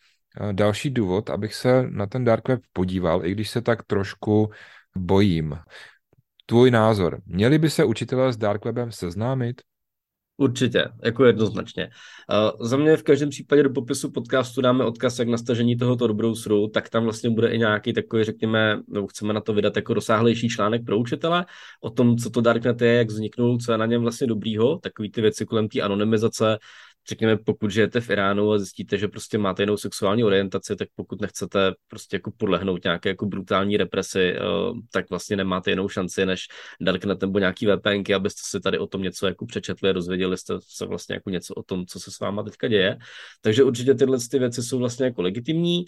další 0.52 0.90
důvod, 0.90 1.30
abych 1.30 1.54
se 1.54 1.82
na 1.90 2.06
ten 2.06 2.24
dark 2.24 2.48
web 2.48 2.60
podíval, 2.72 3.26
i 3.26 3.32
když 3.32 3.50
se 3.50 3.62
tak 3.62 3.82
trošku 3.82 4.50
bojím. 4.96 5.58
Tvůj 6.46 6.70
názor. 6.70 7.20
Měli 7.26 7.58
by 7.58 7.70
se 7.70 7.84
učitelé 7.84 8.32
s 8.32 8.36
dark 8.36 8.64
webem 8.64 8.92
seznámit? 8.92 9.62
Určitě, 10.36 10.84
jako 11.04 11.24
jednoznačně. 11.24 11.90
Uh, 12.58 12.66
za 12.66 12.76
mě 12.76 12.96
v 12.96 13.02
každém 13.02 13.30
případě 13.30 13.62
do 13.62 13.70
popisu 13.70 14.10
podcastu 14.10 14.60
dáme 14.60 14.84
odkaz 14.84 15.18
jak 15.18 15.28
na 15.28 15.38
stažení 15.38 15.76
tohoto 15.76 16.14
browseru, 16.14 16.68
tak 16.68 16.88
tam 16.88 17.04
vlastně 17.04 17.30
bude 17.30 17.48
i 17.48 17.58
nějaký 17.58 17.92
takový, 17.92 18.24
řekněme, 18.24 18.80
nebo 18.88 19.06
chceme 19.06 19.32
na 19.32 19.40
to 19.40 19.52
vydat 19.52 19.76
jako 19.76 19.94
rozsáhlejší 19.94 20.48
článek 20.48 20.84
pro 20.84 20.98
učitele 20.98 21.46
o 21.80 21.90
tom, 21.90 22.16
co 22.16 22.30
to 22.30 22.40
Darknet 22.40 22.80
je, 22.80 22.94
jak 22.94 23.08
vzniknul, 23.08 23.58
co 23.58 23.72
je 23.72 23.78
na 23.78 23.86
něm 23.86 24.02
vlastně 24.02 24.26
dobrýho, 24.26 24.78
takový 24.78 25.10
ty 25.10 25.20
věci 25.20 25.46
kolem 25.46 25.68
té 25.68 25.80
anonymizace, 25.80 26.58
řekněme, 27.08 27.36
pokud 27.36 27.70
žijete 27.70 28.00
v 28.00 28.10
Iránu 28.10 28.52
a 28.52 28.58
zjistíte, 28.58 28.98
že 28.98 29.08
prostě 29.08 29.38
máte 29.38 29.62
jinou 29.62 29.76
sexuální 29.76 30.24
orientaci, 30.24 30.76
tak 30.76 30.88
pokud 30.94 31.20
nechcete 31.20 31.72
prostě 31.88 32.16
jako 32.16 32.30
podlehnout 32.36 32.84
nějaké 32.84 33.08
jako 33.08 33.26
brutální 33.26 33.76
represi, 33.76 34.32
eh, 34.36 34.40
tak 34.92 35.10
vlastně 35.10 35.36
nemáte 35.36 35.70
jinou 35.70 35.88
šanci 35.88 36.26
než 36.26 36.46
Darknet 36.80 37.20
nebo 37.20 37.38
nějaký 37.38 37.66
VPNky, 37.66 38.14
abyste 38.14 38.40
si 38.44 38.60
tady 38.60 38.78
o 38.78 38.86
tom 38.86 39.02
něco 39.02 39.26
jako 39.26 39.46
přečetli 39.46 39.90
a 39.90 39.92
dozvěděli 39.92 40.38
jste 40.38 40.54
se 40.60 40.86
vlastně 40.86 41.14
jako 41.14 41.30
něco 41.30 41.54
o 41.54 41.62
tom, 41.62 41.86
co 41.86 42.00
se 42.00 42.10
s 42.10 42.20
váma 42.20 42.42
teďka 42.42 42.68
děje. 42.68 42.98
Takže 43.40 43.64
určitě 43.64 43.94
tyhle 43.94 44.18
ty 44.30 44.38
věci 44.38 44.62
jsou 44.62 44.78
vlastně 44.78 45.06
jako 45.06 45.22
legitimní. 45.22 45.84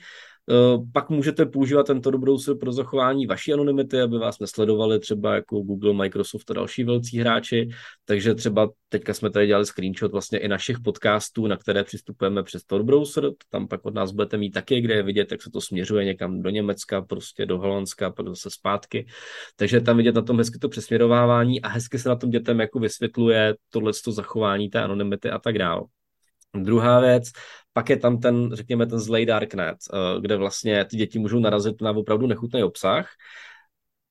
Eh, 0.51 0.79
pak 0.93 1.11
můžete 1.11 1.47
používat 1.47 1.87
tento 1.87 2.19
browser 2.19 2.57
pro 2.57 2.73
zachování 2.73 3.27
vaší 3.27 3.53
anonymity, 3.53 4.01
aby 4.01 4.19
vás 4.19 4.39
nesledovali 4.39 4.99
třeba 4.99 5.35
jako 5.35 5.61
Google, 5.61 5.95
Microsoft 5.95 6.51
a 6.51 6.55
další 6.55 6.85
velcí 6.85 7.19
hráči. 7.19 7.69
Takže 8.05 8.35
třeba 8.35 8.71
teďka 8.89 9.15
jsme 9.15 9.31
tady 9.31 9.47
dělali 9.47 9.67
screenshot 9.67 10.13
vlastně 10.13 10.39
i 10.39 10.49
našich 10.49 10.81
podcastů, 10.81 11.47
na 11.47 11.57
které 11.57 11.85
přistupujeme 11.85 12.43
přes 12.43 12.65
Tor 12.65 12.83
browser. 12.83 13.31
Tam 13.51 13.69
pak 13.69 13.85
od 13.85 13.95
nás 13.95 14.11
budete 14.13 14.37
mít 14.37 14.51
taky, 14.51 14.81
kde 14.81 14.95
je 14.95 15.03
vidět, 15.03 15.33
jak 15.33 15.43
se 15.43 15.51
to 15.51 15.61
směřuje 15.61 16.05
někam 16.05 16.43
do 16.43 16.51
Německa, 16.51 17.03
prostě 17.03 17.47
do 17.47 17.59
Holandska, 17.59 18.11
pak 18.11 18.29
zase 18.29 18.51
zpátky. 18.51 19.07
Takže 19.57 19.81
tam 19.81 19.97
vidět 19.97 20.15
na 20.15 20.23
tom 20.23 20.39
hezky 20.39 20.59
to 20.59 20.69
přesměrovávání 20.69 21.63
a 21.63 21.69
hezky 21.69 21.99
se 21.99 22.09
na 22.09 22.17
tom 22.17 22.31
dětem 22.31 22.61
jako 22.61 22.79
vysvětluje 22.79 23.55
tohle 23.71 23.93
zachování 24.09 24.69
té 24.69 24.83
anonymity 24.83 25.31
a 25.31 25.39
tak 25.39 25.59
dále. 25.59 25.83
Druhá 26.55 27.01
věc, 27.01 27.25
pak 27.77 27.91
je 27.91 27.97
tam 27.97 28.19
ten, 28.19 28.51
řekněme, 28.53 28.87
ten 28.87 28.99
zlej 28.99 29.27
darknet, 29.27 29.77
eh, 29.93 30.21
kde 30.21 30.37
vlastně 30.37 30.85
ty 30.85 30.97
děti 30.97 31.19
můžou 31.19 31.39
narazit 31.39 31.83
na 31.83 31.91
opravdu 31.91 32.27
nechutný 32.27 32.63
obsah 32.63 33.09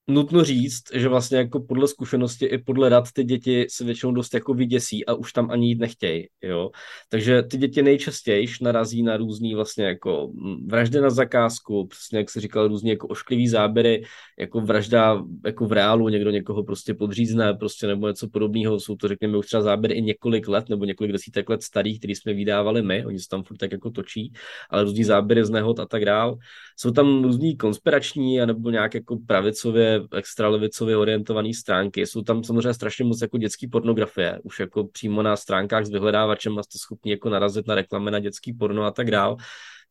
nutno 0.08 0.44
říct, 0.44 0.84
že 0.94 1.10
vlastně 1.10 1.38
jako 1.38 1.60
podle 1.60 1.88
zkušenosti 1.88 2.46
i 2.46 2.58
podle 2.58 2.90
dat 2.90 3.12
ty 3.14 3.24
děti 3.24 3.68
se 3.70 3.84
většinou 3.84 4.12
dost 4.12 4.34
jako 4.34 4.54
vyděsí 4.54 5.06
a 5.06 5.14
už 5.14 5.34
tam 5.34 5.52
ani 5.52 5.68
jít 5.68 5.80
nechtějí, 5.80 6.28
jo. 6.42 6.70
Takže 7.10 7.44
ty 7.44 7.58
děti 7.58 7.82
nejčastěji 7.82 8.48
narazí 8.62 9.04
na 9.04 9.18
různý 9.18 9.56
vlastně 9.56 9.86
jako 9.86 10.30
mm, 10.34 10.68
vraždy 10.68 11.02
na 11.02 11.10
zakázku, 11.10 11.88
přesně 11.88 12.18
jak 12.18 12.30
se 12.30 12.42
říkal, 12.42 12.68
různě 12.68 12.92
jako 12.92 13.08
ošklivý 13.08 13.48
záběry, 13.48 14.04
jako 14.40 14.62
vražda 14.62 15.24
jako 15.46 15.66
v 15.66 15.72
reálu, 15.72 16.10
někdo 16.10 16.32
někoho 16.32 16.64
prostě 16.64 16.94
podřízne, 16.94 17.54
prostě 17.54 17.88
nebo 17.88 18.08
něco 18.08 18.30
podobného. 18.30 18.80
Jsou 18.80 18.96
to, 18.96 19.08
řekněme, 19.08 19.38
už 19.38 19.46
třeba 19.46 19.64
záběry 19.64 19.94
i 19.94 20.02
několik 20.02 20.48
let 20.48 20.70
nebo 20.70 20.86
několik 20.86 21.12
desítek 21.12 21.50
let 21.50 21.64
starých, 21.64 22.00
který 22.00 22.16
jsme 22.16 22.34
vydávali 22.34 22.82
my, 22.82 23.06
oni 23.06 23.20
se 23.20 23.30
tam 23.30 23.44
furt 23.44 23.58
tak 23.58 23.72
jako 23.72 23.90
točí, 23.90 24.34
ale 24.70 24.84
různý 24.84 25.04
záběry 25.04 25.46
z 25.46 25.50
nehod 25.50 25.80
a 25.80 25.86
tak 25.86 26.06
dál. 26.06 26.38
Jsou 26.78 26.92
tam 26.92 27.24
různý 27.24 27.58
konspirační 27.58 28.38
nebo 28.38 28.70
nějak 28.70 28.94
jako 28.94 29.18
pravicově 29.28 29.95
extra 30.16 30.50
levicově 30.50 30.98
orientované 30.98 31.54
stránky. 31.54 32.08
Jsou 32.08 32.22
tam 32.22 32.44
samozřejmě 32.44 32.74
strašně 32.74 33.06
moc 33.06 33.22
jako 33.22 33.38
dětský 33.38 33.68
pornografie. 33.68 34.40
Už 34.44 34.60
jako 34.60 34.88
přímo 34.88 35.22
na 35.22 35.36
stránkách 35.36 35.86
s 35.86 35.90
vyhledávačem 35.90 36.60
jste 36.64 36.78
schopni 36.78 37.12
jako 37.12 37.30
narazit 37.30 37.68
na 37.68 37.76
reklamy 37.76 38.12
na 38.12 38.20
dětský 38.20 38.54
porno 38.54 38.84
a 38.84 38.92
tak 38.92 39.12
dál. 39.12 39.38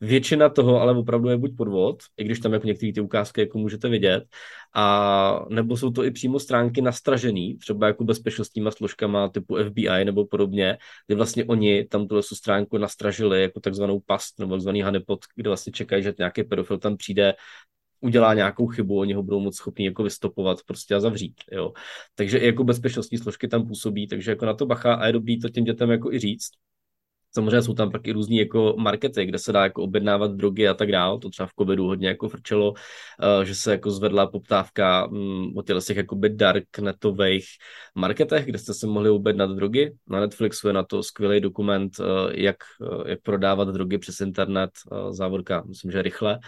Většina 0.00 0.48
toho 0.48 0.80
ale 0.80 0.98
opravdu 0.98 1.28
je 1.28 1.36
buď 1.36 1.56
podvod, 1.56 2.02
i 2.16 2.24
když 2.24 2.40
tam 2.40 2.52
jako 2.52 2.66
některé 2.66 2.92
ty 2.92 3.00
ukázky 3.00 3.40
jako 3.40 3.58
můžete 3.58 3.88
vidět, 3.88 4.24
a 4.74 5.46
nebo 5.48 5.76
jsou 5.76 5.90
to 5.90 6.04
i 6.04 6.10
přímo 6.10 6.40
stránky 6.40 6.82
nastražený, 6.82 7.56
třeba 7.56 7.86
jako 7.86 8.04
bezpečnostníma 8.04 8.70
složkama 8.70 9.28
typu 9.28 9.56
FBI 9.68 10.04
nebo 10.04 10.26
podobně, 10.26 10.78
kde 11.06 11.16
vlastně 11.16 11.44
oni 11.44 11.84
tam 11.84 12.08
tuhle 12.08 12.22
stránku 12.22 12.78
nastražili 12.78 13.42
jako 13.42 13.60
takzvanou 13.60 14.00
past 14.00 14.38
nebo 14.38 14.54
takzvaný 14.54 14.82
honeypot, 14.82 15.20
kde 15.36 15.50
vlastně 15.50 15.72
čekají, 15.72 16.02
že 16.02 16.14
nějaký 16.18 16.44
pedofil 16.44 16.78
tam 16.78 16.96
přijde, 16.96 17.34
udělá 18.04 18.34
nějakou 18.34 18.66
chybu, 18.66 18.98
oni 18.98 19.14
ho 19.14 19.22
budou 19.22 19.40
moc 19.40 19.56
schopni 19.56 19.84
jako 19.84 20.02
vystopovat 20.02 20.58
prostě 20.66 20.94
a 20.94 21.00
zavřít, 21.00 21.34
jo. 21.52 21.72
Takže 22.14 22.38
i 22.38 22.46
jako 22.46 22.64
bezpečnostní 22.64 23.18
složky 23.18 23.48
tam 23.48 23.66
působí, 23.66 24.06
takže 24.06 24.30
jako 24.30 24.46
na 24.46 24.54
to 24.54 24.66
bacha 24.66 24.94
a 24.94 25.06
je 25.06 25.12
dobrý 25.12 25.40
to 25.40 25.48
těm 25.48 25.64
dětem 25.64 25.90
jako 25.90 26.12
i 26.12 26.18
říct, 26.18 26.50
Samozřejmě 27.34 27.62
jsou 27.62 27.74
tam 27.74 27.90
pak 27.90 28.06
i 28.06 28.12
různý 28.12 28.36
jako 28.36 28.74
markety, 28.78 29.26
kde 29.26 29.38
se 29.38 29.52
dá 29.52 29.62
jako 29.62 29.82
objednávat 29.82 30.30
drogy 30.30 30.68
a 30.68 30.74
tak 30.74 30.92
dále. 30.92 31.18
To 31.18 31.30
třeba 31.30 31.46
v 31.46 31.54
covidu 31.58 31.86
hodně 31.86 32.08
jako 32.08 32.28
frčelo, 32.28 32.70
uh, 32.70 33.44
že 33.44 33.54
se 33.54 33.70
jako 33.70 33.90
zvedla 33.90 34.26
poptávka 34.26 35.06
um, 35.06 35.52
o 35.56 35.62
těchto 35.62 35.80
těch 35.80 35.96
jakoby 35.96 36.28
darknetových 36.28 37.46
marketech, 37.94 38.46
kde 38.46 38.58
jste 38.58 38.74
si 38.74 38.86
mohli 38.86 39.10
objednat 39.10 39.50
drogy. 39.50 39.94
Na 40.08 40.20
Netflixu 40.20 40.66
je 40.66 40.72
na 40.72 40.82
to 40.82 41.02
skvělý 41.02 41.40
dokument, 41.40 41.92
uh, 42.00 42.06
jak, 42.32 42.56
uh, 42.80 43.02
jak 43.06 43.22
prodávat 43.22 43.68
drogy 43.68 43.98
přes 43.98 44.20
internet, 44.20 44.70
závorka, 45.10 45.64
myslím, 45.66 45.90
že 45.90 46.02
rychle. 46.02 46.38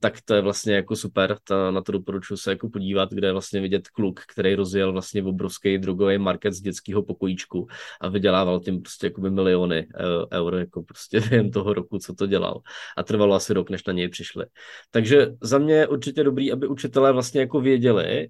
Tak 0.00 0.14
to 0.24 0.34
je 0.34 0.40
vlastně 0.40 0.74
jako 0.74 0.96
super, 0.96 1.36
na 1.70 1.82
to 1.82 1.92
doporučuji 1.92 2.36
se 2.36 2.50
jako 2.50 2.68
podívat, 2.68 3.10
kde 3.10 3.28
je 3.28 3.32
vlastně 3.32 3.60
vidět 3.60 3.88
kluk, 3.88 4.20
který 4.32 4.54
rozjel 4.54 4.92
vlastně 4.92 5.22
obrovský 5.22 5.78
drogový 5.78 6.18
market 6.18 6.54
z 6.54 6.60
dětského 6.60 7.02
pokojíčku 7.02 7.66
a 8.00 8.08
vydělával 8.08 8.60
tím 8.60 8.82
prostě 8.82 9.06
jakoby 9.06 9.30
miliony 9.30 9.86
eur 10.32 10.54
jako 10.54 10.82
prostě 10.82 11.20
během 11.30 11.50
toho 11.50 11.72
roku, 11.72 11.98
co 11.98 12.14
to 12.14 12.26
dělal. 12.26 12.60
A 12.96 13.02
trvalo 13.02 13.34
asi 13.34 13.54
rok, 13.54 13.70
než 13.70 13.84
na 13.84 13.92
něj 13.92 14.08
přišli. 14.08 14.46
Takže 14.90 15.26
za 15.42 15.58
mě 15.58 15.74
je 15.74 15.86
určitě 15.86 16.24
dobrý, 16.24 16.52
aby 16.52 16.66
učitelé 16.66 17.12
vlastně 17.12 17.40
jako 17.40 17.60
věděli, 17.60 18.28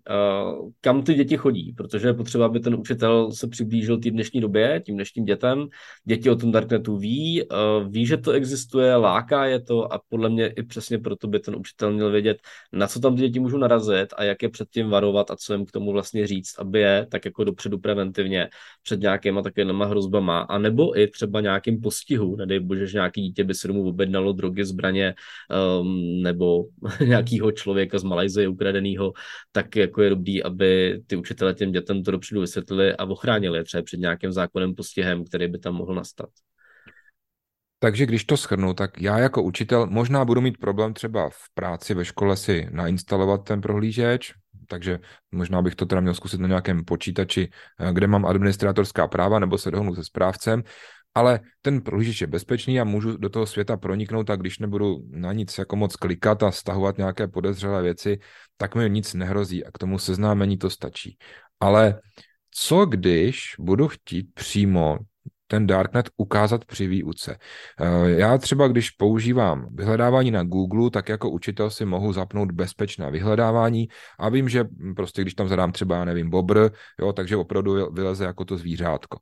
kam 0.80 1.02
ty 1.02 1.14
děti 1.14 1.36
chodí, 1.36 1.72
protože 1.76 2.08
je 2.08 2.14
potřeba, 2.14 2.46
aby 2.46 2.60
ten 2.60 2.74
učitel 2.74 3.32
se 3.32 3.48
přiblížil 3.48 3.98
té 3.98 4.10
dnešní 4.10 4.40
době, 4.40 4.82
tím 4.86 4.94
dnešním 4.94 5.24
dětem. 5.24 5.68
Děti 6.04 6.30
o 6.30 6.36
tom 6.36 6.52
darknetu 6.52 6.96
ví, 6.96 7.42
ví, 7.88 8.06
že 8.06 8.16
to 8.16 8.32
existuje, 8.32 8.96
láká 8.96 9.44
je 9.44 9.60
to 9.60 9.92
a 9.92 10.00
podle 10.08 10.28
mě 10.28 10.46
i 10.46 10.62
přesně 10.62 10.98
proto 10.98 11.28
by 11.28 11.40
ten 11.40 11.56
učitel 11.56 11.92
měl 11.92 12.10
vědět, 12.10 12.38
na 12.72 12.86
co 12.86 13.00
tam 13.00 13.16
ty 13.16 13.22
děti 13.22 13.40
můžou 13.40 13.58
narazit 13.58 14.14
a 14.16 14.24
jak 14.24 14.42
je 14.42 14.48
předtím 14.48 14.90
varovat 14.90 15.30
a 15.30 15.36
co 15.36 15.52
jim 15.52 15.66
k 15.66 15.70
tomu 15.70 15.92
vlastně 15.92 16.26
říct, 16.26 16.58
aby 16.58 16.80
je 16.80 17.06
tak 17.10 17.24
jako 17.24 17.44
dopředu 17.44 17.78
preventivně 17.78 18.48
před 18.82 19.00
nějakýma 19.00 19.42
takovými 19.42 19.84
hrozbama, 19.86 20.40
a 20.40 20.58
nebo 20.58 20.98
i 20.98 21.08
třeba 21.08 21.40
nějaký 21.40 21.67
nějakém 21.68 21.82
postihu, 21.82 22.36
nedej 22.36 22.60
bože, 22.60 22.86
že 22.86 22.98
nějaký 22.98 23.22
dítě 23.22 23.44
by 23.44 23.54
se 23.54 23.68
domů 23.68 23.88
objednalo 23.88 24.32
drogy, 24.32 24.64
zbraně 24.64 25.14
um, 25.80 26.22
nebo 26.22 26.64
nějakého 27.06 27.52
člověka 27.52 27.98
z 27.98 28.04
Malajzie 28.04 28.48
ukradeného, 28.48 29.12
tak 29.52 29.76
jako 29.76 30.02
je 30.02 30.10
dobrý, 30.10 30.42
aby 30.42 31.00
ty 31.06 31.16
učitele 31.16 31.54
těm 31.54 31.72
dětem 31.72 32.02
to 32.02 32.10
dopředu 32.10 32.40
vysvětlili 32.40 32.96
a 32.96 33.04
ochránili 33.04 33.64
třeba 33.64 33.82
před 33.82 34.00
nějakým 34.00 34.32
zákonem 34.32 34.74
postihem, 34.74 35.24
který 35.24 35.48
by 35.48 35.58
tam 35.58 35.74
mohl 35.74 35.94
nastat. 35.94 36.28
Takže 37.80 38.06
když 38.06 38.24
to 38.24 38.36
schrnu, 38.36 38.74
tak 38.74 39.00
já 39.00 39.18
jako 39.18 39.42
učitel 39.42 39.86
možná 39.86 40.24
budu 40.24 40.40
mít 40.40 40.58
problém 40.58 40.94
třeba 40.94 41.30
v 41.30 41.54
práci 41.54 41.94
ve 41.94 42.04
škole 42.04 42.36
si 42.36 42.66
nainstalovat 42.70 43.44
ten 43.44 43.60
prohlížeč, 43.60 44.34
takže 44.68 44.98
možná 45.32 45.62
bych 45.62 45.74
to 45.74 45.86
teda 45.86 46.00
měl 46.00 46.14
zkusit 46.14 46.40
na 46.40 46.48
nějakém 46.48 46.84
počítači, 46.84 47.50
eh, 47.80 47.92
kde 47.92 48.06
mám 48.06 48.26
administrátorská 48.26 49.08
práva, 49.08 49.38
nebo 49.38 49.58
se 49.58 49.70
dohnu 49.70 49.94
se 49.94 50.04
správcem, 50.04 50.62
ale 51.18 51.40
ten 51.62 51.80
prohlížeč 51.80 52.20
je 52.20 52.26
bezpečný 52.26 52.80
a 52.80 52.84
můžu 52.84 53.16
do 53.16 53.28
toho 53.28 53.46
světa 53.46 53.76
proniknout 53.76 54.30
a 54.30 54.36
když 54.36 54.58
nebudu 54.58 54.98
na 55.10 55.32
nic 55.32 55.58
jako 55.58 55.76
moc 55.76 55.96
klikat 55.96 56.42
a 56.42 56.50
stahovat 56.50 56.98
nějaké 56.98 57.28
podezřelé 57.28 57.82
věci, 57.82 58.18
tak 58.56 58.74
mi 58.74 58.90
nic 58.90 59.14
nehrozí 59.14 59.64
a 59.64 59.70
k 59.70 59.78
tomu 59.78 59.98
seznámení 59.98 60.58
to 60.58 60.70
stačí. 60.70 61.18
Ale 61.60 62.00
co 62.50 62.86
když 62.86 63.54
budu 63.58 63.88
chtít 63.88 64.26
přímo 64.34 64.98
ten 65.46 65.66
Darknet 65.66 66.10
ukázat 66.16 66.64
při 66.64 66.86
výuce. 66.86 67.38
Eh, 67.80 68.10
já 68.10 68.38
třeba, 68.38 68.68
když 68.68 68.90
používám 68.90 69.68
vyhledávání 69.74 70.30
na 70.30 70.42
Google, 70.42 70.90
tak 70.90 71.08
jako 71.08 71.30
učitel 71.30 71.70
si 71.70 71.84
mohu 71.84 72.12
zapnout 72.12 72.52
bezpečné 72.52 73.10
vyhledávání 73.10 73.88
a 74.18 74.28
vím, 74.28 74.48
že 74.48 74.64
prostě 74.96 75.22
když 75.22 75.34
tam 75.34 75.48
zadám 75.48 75.72
třeba, 75.72 76.04
nevím, 76.04 76.30
bobr, 76.30 76.70
jo, 77.00 77.12
takže 77.12 77.36
opravdu 77.36 77.92
vyleze 77.92 78.24
jako 78.24 78.44
to 78.44 78.56
zvířátko. 78.56 79.18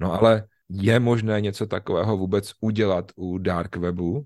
No 0.00 0.12
ale 0.12 0.44
je 0.68 1.00
možné 1.00 1.40
něco 1.40 1.66
takového 1.66 2.16
vůbec 2.16 2.52
udělat 2.60 3.12
u 3.16 3.38
dark 3.38 3.76
webu? 3.76 4.24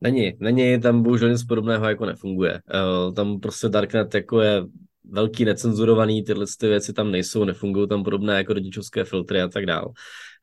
Není, 0.00 0.32
není, 0.40 0.80
tam 0.80 1.02
bohužel 1.02 1.30
nic 1.30 1.44
podobného 1.44 1.88
jako 1.88 2.06
nefunguje. 2.06 2.60
Uh, 3.06 3.14
tam 3.14 3.40
prostě 3.40 3.68
Darknet 3.68 4.14
jako 4.14 4.40
je 4.40 4.62
velký 5.10 5.44
necenzurovaný, 5.44 6.24
tyhle 6.24 6.46
ty 6.58 6.68
věci 6.68 6.92
tam 6.92 7.10
nejsou, 7.10 7.44
nefungují 7.44 7.88
tam 7.88 8.04
podobné 8.04 8.36
jako 8.36 8.52
rodičovské 8.52 9.04
filtry 9.04 9.42
a 9.42 9.48
tak 9.48 9.66
dále. 9.66 9.86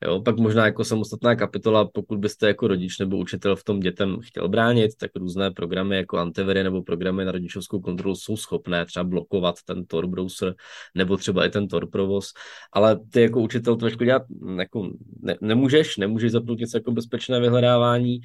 Jo, 0.04 0.22
pak 0.22 0.36
možná 0.36 0.64
jako 0.64 0.84
samostatná 0.84 1.34
kapitola, 1.36 1.84
pokud 1.84 2.18
byste 2.18 2.46
jako 2.46 2.68
rodič 2.68 2.98
nebo 2.98 3.16
učitel 3.16 3.56
v 3.56 3.64
tom 3.64 3.80
dětem 3.80 4.16
chtěl 4.22 4.48
bránit, 4.48 4.90
tak 5.00 5.10
různé 5.16 5.50
programy 5.50 5.96
jako 5.96 6.18
antiviry 6.18 6.62
nebo 6.62 6.82
programy 6.82 7.24
na 7.24 7.32
rodičovskou 7.32 7.80
kontrolu 7.80 8.16
jsou 8.16 8.36
schopné 8.36 8.86
třeba 8.86 9.04
blokovat 9.04 9.54
ten 9.64 9.86
Tor 9.86 10.06
browser 10.06 10.54
nebo 10.94 11.16
třeba 11.16 11.46
i 11.46 11.50
ten 11.50 11.68
Tor 11.68 11.90
provoz, 11.90 12.32
ale 12.72 13.00
ty 13.10 13.20
jako 13.20 13.40
učitel 13.40 13.76
to 13.76 13.90
dělat 13.90 14.22
jako 14.58 14.90
ne, 15.22 15.36
nemůžeš, 15.40 15.96
nemůžeš 15.96 16.32
zapnout 16.32 16.58
něco 16.58 16.76
jako 16.76 16.92
bezpečné 16.92 17.40
vyhledávání, 17.40 18.20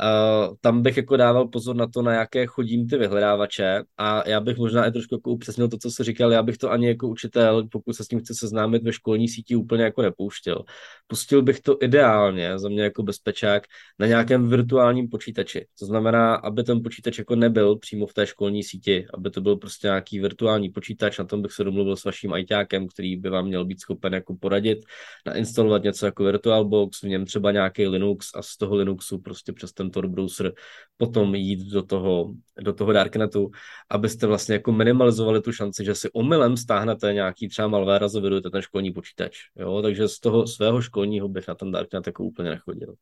Uh, 0.00 0.54
tam 0.60 0.82
bych 0.82 0.96
jako 0.96 1.16
dával 1.16 1.48
pozor 1.48 1.76
na 1.76 1.86
to, 1.86 2.02
na 2.02 2.12
jaké 2.12 2.46
chodím 2.46 2.88
ty 2.88 2.96
vyhledávače 2.96 3.82
a 3.98 4.28
já 4.28 4.40
bych 4.40 4.56
možná 4.56 4.86
i 4.86 4.92
trošku 4.92 5.14
jako 5.14 5.30
upřesnil 5.30 5.68
to, 5.68 5.78
co 5.78 5.90
jsi 5.90 6.04
říkal, 6.04 6.32
já 6.32 6.42
bych 6.42 6.58
to 6.58 6.70
ani 6.70 6.88
jako 6.88 7.08
učitel, 7.08 7.68
pokud 7.72 7.92
se 7.92 8.04
s 8.04 8.08
tím 8.08 8.20
chci 8.20 8.34
seznámit 8.34 8.82
ve 8.82 8.92
školní 8.92 9.28
síti, 9.28 9.56
úplně 9.56 9.84
jako 9.84 10.02
nepouštěl. 10.02 10.64
Pustil 11.06 11.42
bych 11.42 11.60
to 11.60 11.76
ideálně, 11.80 12.58
za 12.58 12.68
mě 12.68 12.82
jako 12.82 13.02
bezpečák, 13.02 13.62
na 13.98 14.06
nějakém 14.06 14.48
virtuálním 14.48 15.08
počítači. 15.08 15.66
To 15.78 15.86
znamená, 15.86 16.34
aby 16.34 16.64
ten 16.64 16.82
počítač 16.82 17.18
jako 17.18 17.36
nebyl 17.36 17.76
přímo 17.76 18.06
v 18.06 18.14
té 18.14 18.26
školní 18.26 18.62
síti, 18.62 19.06
aby 19.14 19.30
to 19.30 19.40
byl 19.40 19.56
prostě 19.56 19.86
nějaký 19.86 20.20
virtuální 20.20 20.68
počítač, 20.68 21.18
na 21.18 21.24
tom 21.24 21.42
bych 21.42 21.52
se 21.52 21.64
domluvil 21.64 21.96
s 21.96 22.04
vaším 22.04 22.32
ajťákem, 22.32 22.88
který 22.88 23.16
by 23.16 23.30
vám 23.30 23.46
měl 23.46 23.64
být 23.64 23.80
schopen 23.80 24.14
jako 24.14 24.34
poradit, 24.40 24.78
nainstalovat 25.26 25.82
něco 25.82 26.06
jako 26.06 26.24
VirtualBox, 26.24 27.02
v 27.02 27.08
něm 27.08 27.26
třeba 27.26 27.52
nějaký 27.52 27.86
Linux 27.86 28.30
a 28.34 28.42
z 28.42 28.56
toho 28.56 28.76
Linuxu 28.76 29.18
prostě 29.18 29.52
přes 29.52 29.72
ten 29.72 29.89
Tor 29.90 30.08
browser 30.08 30.52
potom 30.96 31.34
jít 31.34 31.72
do 31.72 31.82
toho, 31.82 32.34
do 32.60 32.72
toho 32.72 32.92
Darknetu, 32.92 33.50
abyste 33.90 34.26
vlastně 34.26 34.54
jako 34.54 34.72
minimalizovali 34.72 35.40
tu 35.40 35.52
šanci, 35.52 35.84
že 35.84 35.94
si 35.94 36.10
omylem 36.12 36.56
stáhnete 36.56 37.12
nějaký 37.12 37.48
třeba 37.48 37.68
malware 37.68 38.04
a 38.04 38.08
zavedujete 38.08 38.50
ten 38.50 38.62
školní 38.62 38.92
počítač. 38.92 39.36
Jo? 39.56 39.82
Takže 39.82 40.08
z 40.08 40.20
toho 40.20 40.46
svého 40.46 40.82
školního 40.82 41.28
bych 41.28 41.48
na 41.48 41.54
ten 41.54 41.72
Darknet 41.72 42.06
jako 42.06 42.24
úplně 42.24 42.50
nechodil. 42.50 42.94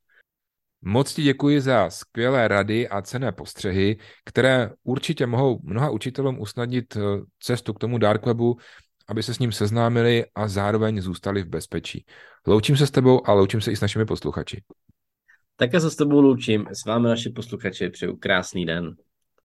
Moc 0.82 1.14
ti 1.14 1.22
děkuji 1.22 1.60
za 1.60 1.90
skvělé 1.90 2.48
rady 2.48 2.88
a 2.88 3.02
cené 3.02 3.32
postřehy, 3.32 3.96
které 4.24 4.70
určitě 4.82 5.26
mohou 5.26 5.60
mnoha 5.62 5.90
učitelům 5.90 6.40
usnadnit 6.40 6.96
eh, 6.96 7.00
cestu 7.40 7.72
k 7.72 7.78
tomu 7.78 7.98
dark 7.98 8.26
webu, 8.26 8.56
aby 9.08 9.22
se 9.22 9.34
s 9.34 9.38
ním 9.38 9.52
seznámili 9.52 10.24
a 10.34 10.48
zároveň 10.48 11.00
zůstali 11.00 11.42
v 11.42 11.48
bezpečí. 11.48 12.04
Loučím 12.46 12.76
se 12.76 12.86
s 12.86 12.90
tebou 12.90 13.28
a 13.28 13.32
loučím 13.32 13.60
se 13.60 13.72
i 13.72 13.76
s 13.76 13.80
našimi 13.80 14.04
posluchači. 14.04 14.62
Také 15.60 15.80
se 15.80 15.90
s 15.90 15.96
tebou 15.96 16.20
loučím, 16.20 16.66
s 16.72 16.84
vámi 16.84 17.08
naši 17.08 17.30
posluchači, 17.30 17.90
přeju 17.90 18.16
krásný 18.16 18.66
den. 18.66 18.96